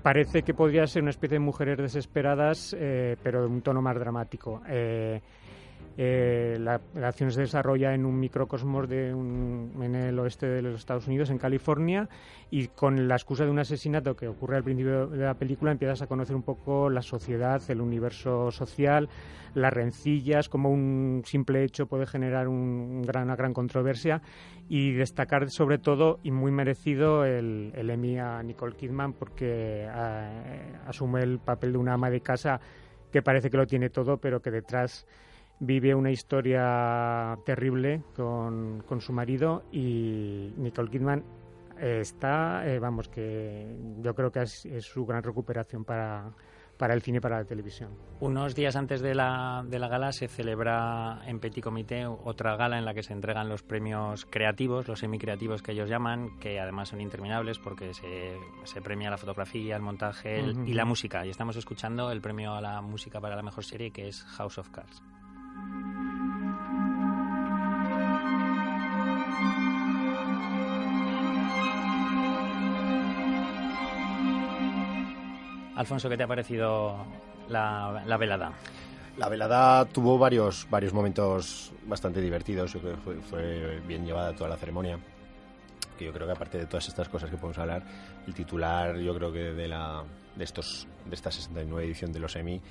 [0.01, 2.73] parece que podría ser una especie de mujeres desesperadas
[3.21, 4.61] pero de un tono más dramático
[5.97, 11.29] la, acción se desarrolla en un microcosmos de en el oeste de los Estados Unidos,
[11.29, 12.09] en California,
[12.49, 16.01] y con la excusa de un asesinato que ocurre al principio de la película empiezas
[16.01, 19.09] a conocer un poco la sociedad, el universo social,
[19.53, 24.21] las rencillas, cómo un simple hecho puede generar un gran, una gran controversia
[24.69, 30.73] y destacar sobre todo, y muy merecido, el, el Emmy a Nicole Kidman porque eh,
[30.87, 32.59] asume el papel de una ama de casa
[33.11, 35.05] que parece que lo tiene todo, pero que detrás
[35.65, 41.23] vive una historia terrible con, con su marido y Nicole Kidman
[41.79, 43.65] está, eh, vamos, que
[44.01, 46.31] yo creo que es, su gran recuperación para,
[46.77, 47.91] para el cine y para la televisión.
[48.19, 52.77] Unos días antes de la, de la gala se celebra en Petit Comité otra gala
[52.77, 56.89] en la que se entregan los premios creativos, los semicreativos que ellos llaman, que además
[56.89, 61.25] son interminables porque se, se premia la fotografía, el montaje y la música.
[61.25, 64.57] Y estamos escuchando el premio a la música para la mejor serie que es House
[64.57, 65.01] of Cards.
[75.83, 76.95] Alfonso, ¿qué te ha parecido
[77.49, 78.53] la, velada?
[79.17, 82.71] La velada tuvo varios, varios momentos bastante divertidos.
[82.71, 82.79] Yo
[83.29, 84.97] fue, bien llevada toda la ceremonia.
[85.97, 87.83] Que yo creo que aparte de todas estas cosas que podemos hablar,
[88.25, 90.03] el titular, yo creo que de la
[90.35, 92.61] de estos de esta 69 edición de los Emmy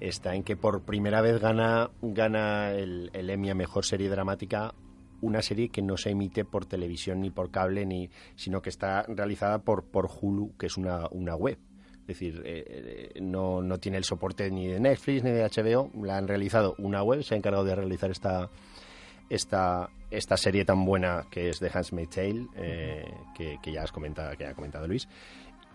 [0.00, 4.74] está en que por primera vez gana gana el, el Emmy a mejor serie dramática
[5.20, 9.02] una serie que no se emite por televisión ni por cable ni sino que está
[9.02, 11.58] realizada por por Hulu que es una, una web
[12.10, 12.64] es decir, eh,
[13.14, 15.92] eh, no, no tiene el soporte ni de Netflix ni de HBO.
[16.04, 18.50] La han realizado una web, se ha encargado de realizar esta,
[19.28, 23.04] esta, esta serie tan buena que es The Handmaid's Tale, eh,
[23.36, 25.08] que, ya has comentado, que ha comentado Luis,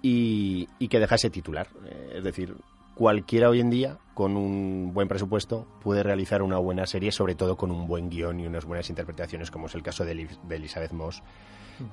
[0.01, 1.67] y, y que deja ese titular.
[2.13, 2.53] es decir,
[2.95, 7.57] cualquiera hoy en día, con un buen presupuesto, puede realizar una buena serie, sobre todo
[7.57, 10.93] con un buen guion y unas buenas interpretaciones, como es el caso de, de Elizabeth
[10.93, 11.21] Moss,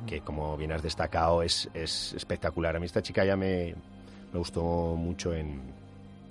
[0.07, 2.77] que como bien has destacado es, es espectacular.
[2.77, 3.75] A mí esta chica ya me,
[4.33, 5.61] me gustó mucho en,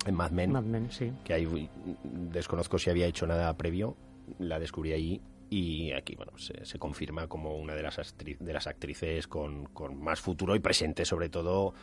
[0.06, 0.52] en Mad Men.
[0.52, 1.12] Mad Men, sí.
[1.22, 1.68] Que ahí
[2.02, 3.96] desconozco si había hecho nada previo,
[4.38, 5.20] la descubrí ahí
[5.50, 10.18] y aquí bueno se, confirma como una de las, de las actrices con, con, más
[10.18, 11.74] futuro y presente sobre todo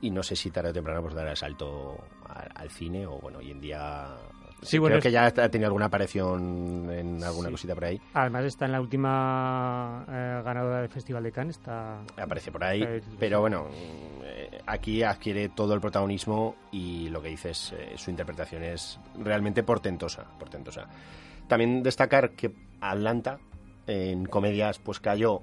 [0.00, 1.96] y no sé si tarde o temprano pues dará el salto
[2.28, 4.16] al, cine o bueno hoy en día
[4.62, 8.00] Sí, bueno, Creo que ya ha tenido alguna aparición en alguna cosita por ahí.
[8.14, 11.56] Además está en la última eh, ganadora del Festival de Cannes.
[11.56, 12.00] Está...
[12.16, 12.82] Aparece por ahí.
[13.18, 13.68] pero bueno,
[14.24, 19.62] eh, aquí adquiere todo el protagonismo y lo que dices, eh, su interpretación es realmente
[19.62, 20.88] portentosa, portentosa.
[21.46, 23.38] También destacar que Atlanta
[23.86, 25.42] en comedias pues cayó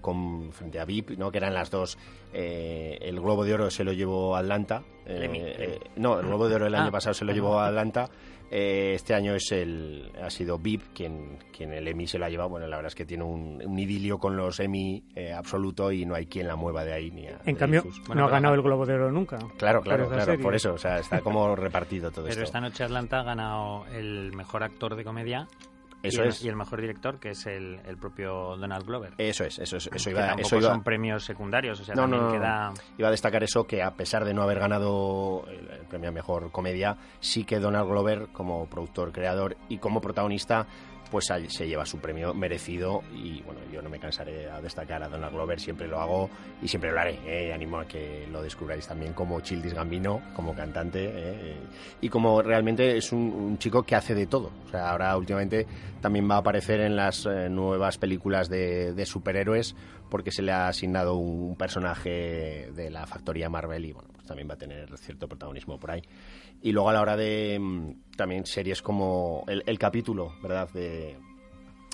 [0.00, 1.96] con frente a VIP no que eran las dos
[2.32, 6.74] el Globo de Oro se lo llevó Atlanta eh, no, el Globo de Oro el
[6.74, 6.92] año ah.
[6.92, 8.08] pasado se lo llevó a Atlanta.
[8.48, 12.46] Eh, este año es el, ha sido VIP quien, quien el Emmy se la lleva.
[12.46, 16.14] Bueno, la verdad es que tiene un, idilio con los Emmy eh, absoluto y no
[16.14, 17.10] hay quien la mueva de ahí.
[17.10, 17.84] Ni en cambio,
[18.14, 19.38] no ha ganado el Globo de Oro nunca.
[19.56, 20.38] Claro, claro, claro.
[20.40, 22.36] Por eso, o sea, está como repartido todo esto.
[22.36, 25.48] Pero esta noche Atlanta ha ganado el mejor actor de comedia
[26.06, 26.44] eso y, el, es.
[26.44, 29.14] y el mejor director, que es el, propio Donald Glover.
[29.18, 29.88] Eso es, eso es.
[29.92, 30.70] Eso iba, eso iba.
[30.70, 32.72] son premios secundarios, o sea, también queda...
[32.98, 36.50] Iba a destacar eso, que a pesar de no haber ganado el, premio a Mejor
[36.50, 40.66] Comedia, sí que Donald Glover, como productor, creador y como protagonista,
[41.10, 45.08] pues se lleva su premio merecido y bueno, yo no me cansaré a destacar a
[45.08, 46.30] Donald Glover, siempre lo hago
[46.62, 47.18] y siempre lo haré.
[47.26, 47.52] ¿eh?
[47.52, 51.56] Animo a que lo descubráis también como Childis Gambino, como cantante ¿eh?
[52.00, 54.50] y como realmente es un, chico que hace de todo.
[54.66, 55.66] O sea, ahora últimamente
[56.00, 59.74] también va a aparecer en las eh, nuevas películas de, de, superhéroes
[60.10, 64.54] porque se le ha asignado un personaje de la factoría Marvel y bueno, también va
[64.54, 66.02] a tener cierto protagonismo por ahí.
[66.62, 70.68] Y luego a la hora de mm, también series como el, capítulo, ¿verdad?
[70.72, 71.16] De,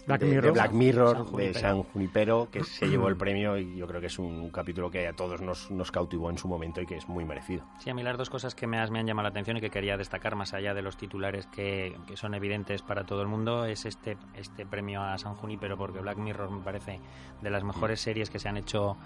[0.07, 0.53] Black de, de Mirror.
[0.53, 1.61] Black Mirror, San de Junipero.
[1.61, 5.07] San Junipero, que se llevó el premio y yo creo que es un capítulo que
[5.07, 7.65] a todos nos, nos cautivó en su momento y que es muy merecido.
[7.79, 9.71] Sí, a mí las dos cosas que más me han llamado la atención y que
[9.71, 13.65] quería destacar, más allá de los titulares que, que son evidentes para todo el mundo,
[13.65, 17.01] es este, este premio a San Junípero, porque Black Mirror me parece
[17.41, 18.97] de las mejores series que se han hecho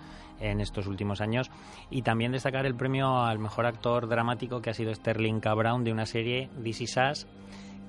[0.41, 1.51] en estos últimos años.
[1.91, 5.55] Y también destacar el premio al mejor actor dramático, que ha sido Sterling K.
[5.55, 7.27] Brown, de una serie, This Is Us,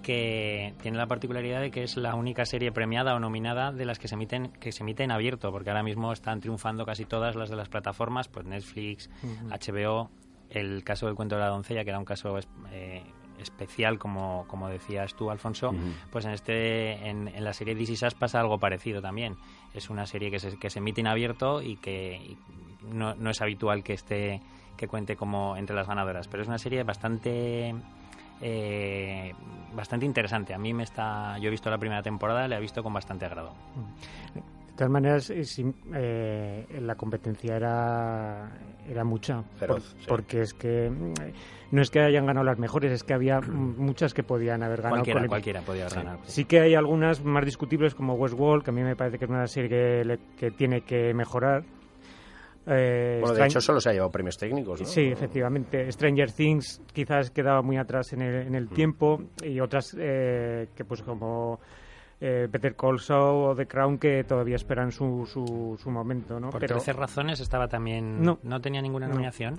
[0.07, 3.99] que tiene la particularidad de que es la única serie premiada o nominada de las
[3.99, 7.35] que se emiten que se emite en abierto, porque ahora mismo están triunfando casi todas
[7.35, 9.09] las de las plataformas, pues Netflix,
[9.49, 10.09] HBO,
[10.49, 13.03] el caso del cuento de la doncella, que era un caso es- eh,
[13.37, 15.71] especial, como, como decías tú, Alfonso,
[16.09, 19.35] pues en este en, en la serie Us pasa algo parecido también.
[19.73, 22.37] Es una serie que se, que se emite en abierto y que y
[22.81, 24.39] no, no es habitual que esté
[24.77, 27.75] que cuente como entre las ganadoras, pero es una serie bastante
[28.41, 29.33] eh,
[29.73, 30.53] bastante interesante.
[30.53, 33.25] A mí me está, yo he visto la primera temporada, la he visto con bastante
[33.25, 33.53] agrado.
[34.35, 35.65] De todas maneras, eh, sí,
[35.95, 38.51] eh, la competencia era,
[38.87, 39.41] era mucha.
[39.57, 40.05] Feroz, por- sí.
[40.07, 41.13] Porque es que mm,
[41.71, 44.97] no es que hayan ganado las mejores, es que había muchas que podían haber ganado.
[45.03, 46.19] Cualquiera, el- cualquiera podía ganar.
[46.25, 49.31] Sí que hay algunas más discutibles como Westworld, que a mí me parece que es
[49.31, 51.63] una serie que, que tiene que mejorar.
[52.69, 54.87] Eh, Bueno, de hecho solo se ha llevado premios técnicos, ¿no?
[54.87, 55.89] Sí, efectivamente.
[55.91, 58.55] Stranger Things quizás quedaba muy atrás en el, en Mm.
[58.55, 61.59] el tiempo y otras eh, que pues como
[62.19, 66.49] eh, Better Call Saul o The Crown que todavía esperan su, su, su momento, ¿no?
[66.49, 68.21] Por pero 13 razones estaba también...
[68.23, 68.37] No.
[68.59, 69.13] tenía ninguna No.
[69.13, 69.57] nominación.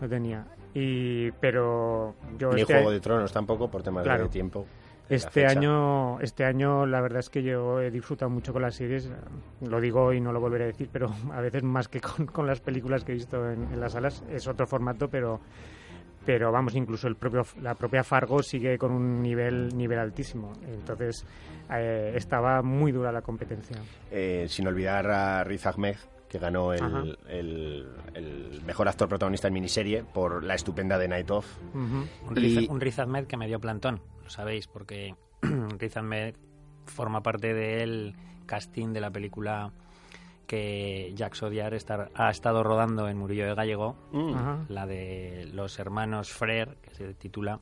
[0.00, 0.44] no tenía.
[0.74, 4.24] Y pero yo Ni este, Juego de Tronos tampoco, por temas Claro.
[4.24, 4.64] de tiempo.
[5.10, 9.10] Este año este año la verdad es que yo he disfrutado mucho con las series.
[9.60, 12.46] Lo digo y no lo volveré a decir, pero a veces más que con, con
[12.46, 15.40] las películas que he visto en, en las salas es otro formato, pero
[16.24, 21.24] pero vamos incluso el propio la propia Fargo sigue con un nivel nivel altísimo entonces
[21.72, 23.76] eh, estaba muy dura la competencia
[24.10, 25.96] Eh, sin olvidar a Riz Ahmed,
[26.28, 31.30] que ganó el, el- el mejor actor protagonista en miniserie por la estupenda The Night
[31.30, 31.46] Of.
[31.74, 31.80] Ujú.
[32.28, 34.00] Un, Y- Riz, un Riz Ahmed que me dio plantón,
[34.30, 35.16] lo sabéis, porque
[35.78, 36.36] Riz Ahmed
[36.86, 38.14] forma parte del
[38.46, 39.72] casting de la película
[40.46, 41.76] que Jacques Odiar
[42.14, 44.66] ha estado rodando en Murillo de Gallego, Mm.
[44.68, 47.58] La de los hermanos Frere, que se titula,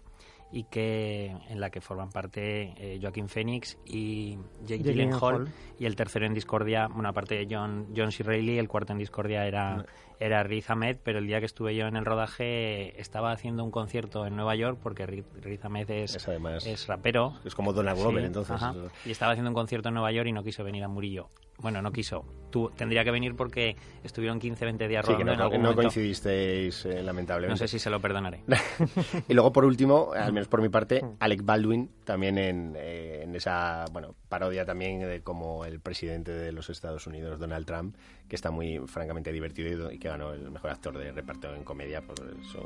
[0.50, 5.94] y que en la que forman parte eh, Joaquín Phoenix y Jake Gyllenhaal, y el
[5.94, 8.22] tercero en discordia, bueno, aparte de John, John C.
[8.22, 9.84] Reilly, el cuarto en discordia era,
[10.18, 13.70] era Riz Ahmed, pero el día que estuve yo en el rodaje estaba haciendo un
[13.70, 17.34] concierto en Nueva York, porque Riz, Riz Ahmed es, Es además- es rapero.
[17.44, 18.54] Es como Donald Glover, Sí, entonces.
[18.56, 18.74] ajá.
[19.04, 21.28] Y estaba haciendo un concierto en Nueva York y no quiso venir a Murillo.
[21.58, 22.24] Bueno, no quiso.
[22.50, 25.58] Tú, tendría que venir porque estuvieron 15, 20 días Sí, que rodando no, en algún
[25.58, 25.82] no momento.
[25.82, 27.52] coincidisteis, eh, lamentablemente.
[27.52, 28.42] No sé si se lo perdonaré.
[29.28, 33.34] y luego, por último, al menos por mi parte, Alec Baldwin, también en, eh, en
[33.36, 37.96] esa bueno parodia también de como el presidente de los Estados Unidos, Donald Trump,
[38.28, 42.02] que está muy francamente divertido y, que ganó el mejor actor de reparto en comedia
[42.02, 42.58] por su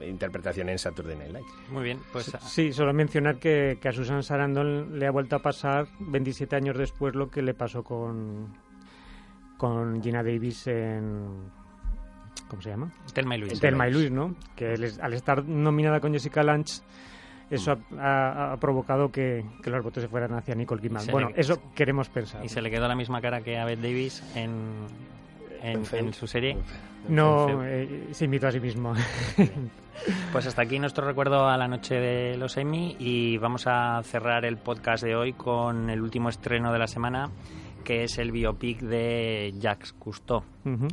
[0.00, 1.46] eh, interpretación en Saturday Night Live.
[1.70, 5.38] Muy bien, pues sí solo mencionar que, que a Susan Sarandon le ha vuelto a
[5.38, 8.52] pasar 27 años después lo que le pasó con
[9.56, 11.50] con Gina Davis en
[12.48, 12.92] ¿cómo se llama?
[13.12, 13.60] Telma y Luis.
[13.60, 14.34] Thelma y Luis, ¿no?
[14.56, 16.82] Que al estar nominada con Jessica Lange,
[17.54, 21.06] eso ha, ha- ha provocado que, que los votos se fueran hacia Nicole Kidman.
[21.10, 22.44] Bueno, le- eso queremos pensar.
[22.44, 24.52] Y se le quedó la misma cara que a Bette Davis en,
[25.62, 26.56] en, en su serie.
[27.08, 28.94] No, eh, se invitó a sí mismo.
[30.32, 34.44] Pues hasta aquí nuestro recuerdo a la noche de los Emmy y vamos a cerrar
[34.44, 37.30] el podcast de hoy con el último estreno de la semana
[37.84, 40.42] que es el biopic de Jacques Cousteau.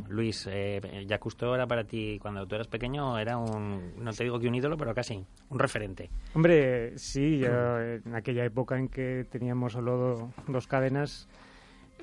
[0.08, 4.24] Luis, eh, Jacques Cousteau era para ti, cuando tú eras pequeño, era un, no te
[4.24, 6.10] digo que un ídolo, pero casi, un referente.
[6.34, 11.28] Hombre, sí, yo, en aquella época en que teníamos solo do- dos cadenas,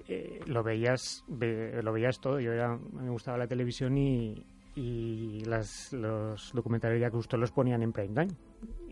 [0.08, 2.40] eh, lo veías ve- lo veías todo.
[2.40, 4.44] Yo era, me gustaba la televisión y,
[4.76, 8.34] y las, los documentales ya justo los ponían en prime time.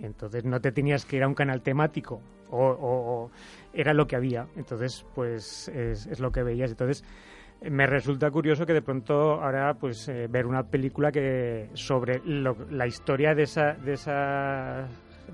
[0.01, 3.31] Entonces no te tenías que ir a un canal temático o, o- o
[3.73, 4.47] era lo que había.
[4.55, 6.71] Entonces, pues es, es lo que veías.
[6.71, 7.03] Entonces
[7.61, 12.55] me resulta curioso que de pronto ahora pues eh, ver una película que sobre lo-
[12.69, 14.87] la historia de esa de esa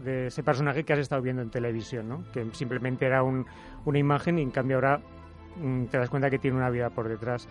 [0.04, 2.24] de ese personaje que has estado viendo en televisión, ¿no?
[2.32, 3.46] Que simplemente era un-
[3.86, 5.02] una imagen y en cambio ahora
[5.58, 7.48] mm, te das cuenta que tiene una vida por detrás.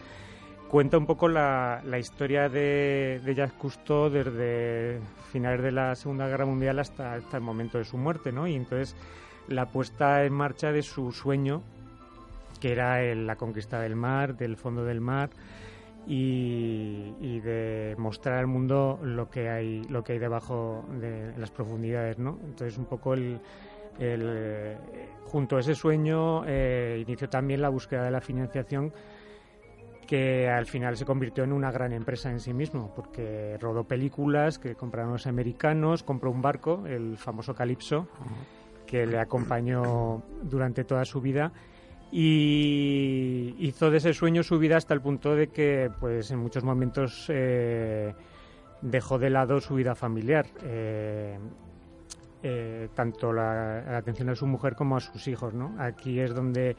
[0.72, 5.00] Cuenta un poco la, historia de, Jacques Cousteau desde
[5.30, 8.46] finales de la Segunda Guerra Mundial hasta, el momento de su muerte, ¿no?
[8.46, 8.96] Y entonces
[9.48, 11.62] la puesta en marcha de su sueño,
[12.58, 15.28] que era el- la conquista del mar, del fondo del mar,
[16.06, 22.18] y, de mostrar al mundo lo que hay lo que hay debajo de las profundidades
[22.18, 23.40] no entonces un poco el
[25.26, 26.44] junto a ese sueño
[26.98, 28.92] inició también la búsqueda de la financiación
[30.06, 34.58] que al final se convirtió en una gran empresa en sí mismo, porque rodó películas
[34.58, 38.08] que compraron los americanos, compró un barco, el famoso Calypso,
[38.86, 41.52] que le acompañó durante toda su vida
[42.12, 46.62] y hizo de ese sueño su vida hasta el punto de que pues en muchos
[46.62, 48.12] momentos eh,
[48.82, 51.38] dejó de lado su vida familiar eh,
[52.42, 55.74] eh, tanto la, atención a su mujer como a sus hijos ¿no?
[55.78, 56.76] aquí es donde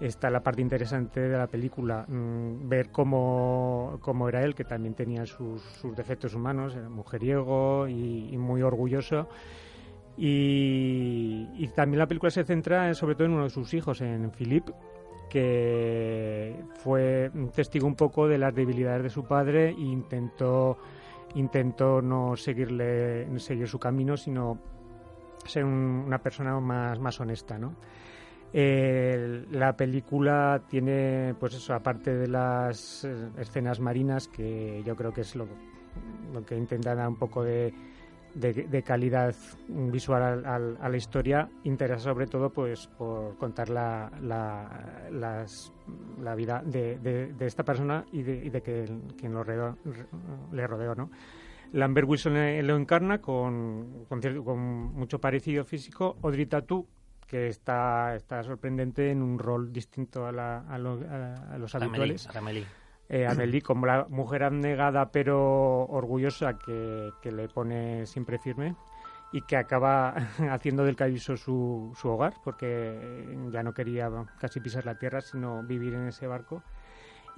[0.00, 4.94] está la parte interesante de la película, mm, ver cómo, cómo, era él, que también
[4.94, 9.28] tenía sus, sus defectos humanos, era mujeriego y, muy orgulloso.
[10.16, 14.68] Y, también la película se centra sobre todo en uno de sus hijos, en Philip,
[15.28, 20.78] que fue testigo un poco de las debilidades de su padre e intentó,
[21.34, 24.58] intentó no seguirle, seguir su camino, sino
[25.44, 27.74] ser una persona más, más honesta, ¿no?
[28.52, 35.22] La película tiene, pues eso, aparte de las eh, escenas marinas, que yo creo que
[35.22, 35.46] es lo,
[36.46, 37.74] que intenta dar un poco de,
[38.34, 39.34] de, calidad
[39.68, 44.10] visual a, la historia, interesa sobre todo pues por contar la,
[46.36, 48.84] vida de, de, esta persona y de, de que,
[49.18, 49.44] quien lo
[50.52, 51.10] le rodeó, ¿no?
[51.72, 54.58] Lambert Wilson lo encarna con, con, con
[54.94, 56.16] mucho parecido físico.
[56.22, 56.86] Audrey Tautou
[57.26, 62.28] que está, está sorprendente en un rol distinto a, la, a, los habituales.
[62.34, 62.66] Amelie,
[63.08, 68.74] eh, Amelie, como la mujer abnegada pero orgullosa que, que, le pone siempre firme
[69.32, 70.10] y que acaba
[70.50, 74.10] haciendo del Cabiso su, su hogar porque ya no quería
[74.40, 76.62] casi pisar la tierra sino vivir en ese barco.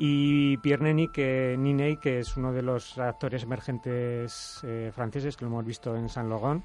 [0.01, 5.45] Y Pierre Nini, que, Niney, que es uno de los actores emergentes eh, franceses que
[5.45, 6.63] lo hemos visto en Saint Laurent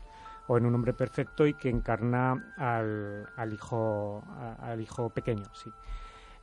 [0.48, 4.24] o en Un hombre perfecto y que encarna al, al hijo
[4.60, 5.72] al hijo pequeño, sí.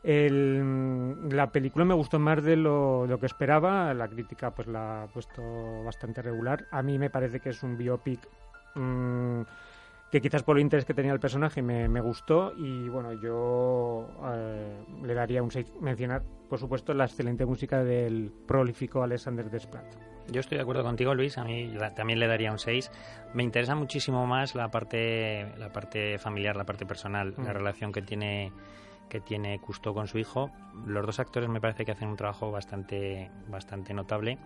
[0.02, 5.42] la película me gustó más de lo, que esperaba, la crítica pues la ha puesto
[5.84, 6.66] bastante regular.
[6.70, 8.20] A mí me parece que es un biopic
[8.74, 9.42] mm,
[10.10, 14.08] que quizás por el interés que tenía el personaje me, me gustó y bueno, yo
[14.32, 15.74] eh, le daría un 6.
[15.80, 19.84] Mencionar, por supuesto, la excelente música del prolífico Alexander Desplat.
[20.30, 21.38] Yo estoy de acuerdo contigo, Luis.
[21.38, 22.90] A mí también le daría un 6.
[23.34, 27.54] Me interesa muchísimo más la parte, la parte familiar, la parte personal, la mm.
[27.54, 28.52] relación que tiene
[29.10, 30.50] que tiene Custo con su hijo.
[30.86, 34.38] Los dos actores me parece que hacen un trabajo bastante, bastante notable.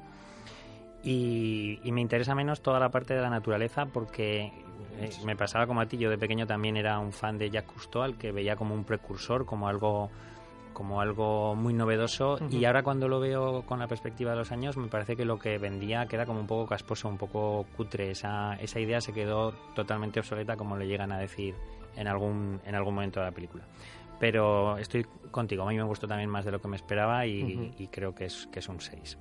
[1.05, 4.51] Y, me interesa menos toda la parte de la naturaleza porque
[4.99, 7.73] eh, me pasaba como a ti, yo de pequeño también era un fan de Jacques
[7.73, 10.11] Cousteau, al que veía como un precursor, como algo
[10.75, 14.77] como algo muy novedoso y ahora cuando lo veo con la perspectiva de los años
[14.77, 18.11] me parece que lo que vendía queda como un poco casposo, un poco cutre.
[18.11, 21.55] Esa, esa idea se quedó totalmente obsoleta como le llegan a decir
[21.97, 23.65] en algún, en algún momento de la película.
[24.19, 27.89] Pero estoy contigo, a mí me gustó también más de lo que me esperaba y,
[27.91, 29.19] creo que es, que es un 6.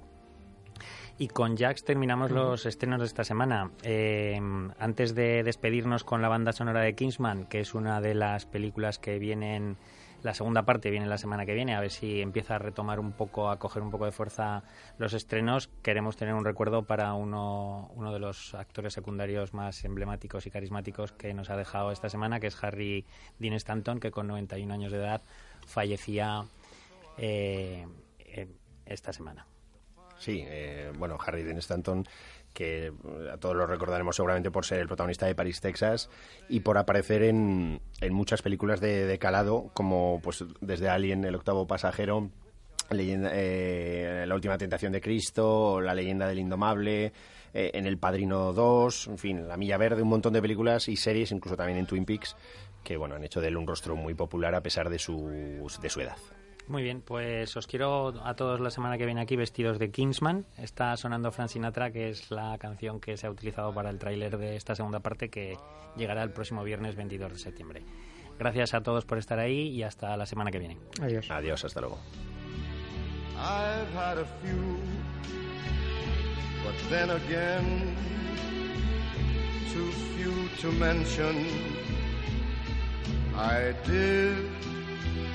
[1.18, 3.72] Y con Jax terminamos los estrenos de esta semana.
[3.84, 4.40] Eh,
[4.80, 8.98] antes de despedirnos con la banda sonora de Kingsman, que es una de las películas
[8.98, 9.78] que vienen
[10.24, 13.12] la segunda parte viene la semana que viene, a ver si empieza a retomar un
[13.12, 14.64] poco, a coger un poco de fuerza
[14.98, 15.68] los estrenos.
[15.82, 21.12] Queremos tener un recuerdo para uno, uno de los actores secundarios más emblemáticos y carismáticos
[21.12, 23.06] que nos ha dejado esta semana, que es Harry
[23.38, 25.22] Dean Stanton, que con 91 años de edad
[25.68, 26.46] fallecía
[27.18, 27.86] eh,
[28.86, 29.46] esta semana.
[30.24, 32.06] Sí, eh, bueno, Harry Dean Stanton
[32.54, 32.94] que eh,
[33.32, 36.10] a todos lo recordaremos seguramente por ser el protagonista de Paris, Texas,
[36.48, 41.68] y por aparecer en, en muchas películas de, calado, como pues desde Alien, El octavo
[41.68, 42.30] pasajero,
[42.90, 47.12] leyenda, eh, La última tentación de Cristo, La leyenda del indomable,
[47.54, 50.96] eh, en El Padrino 2, en fin, La milla verde, un montón de películas y
[50.96, 52.36] series, incluso también en Twin Peaks,
[52.84, 55.28] que bueno, han hecho de él un rostro muy popular a pesar de su,
[55.82, 56.18] de su edad.
[56.68, 60.46] Muy bien, pues os quiero a todos la semana que viene aquí vestidos de Kingsman.
[60.58, 64.38] Está sonando Frank Sinatra, que es la canción que se ha utilizado para el tráiler
[64.38, 65.58] de esta segunda parte que
[65.98, 67.84] llegará el próximo viernes 22 de septiembre.
[68.40, 70.78] Gracias a todos por estar ahí y hasta la semana que viene.
[71.02, 71.30] Adiós.
[71.30, 72.00] Adiós, hasta luego.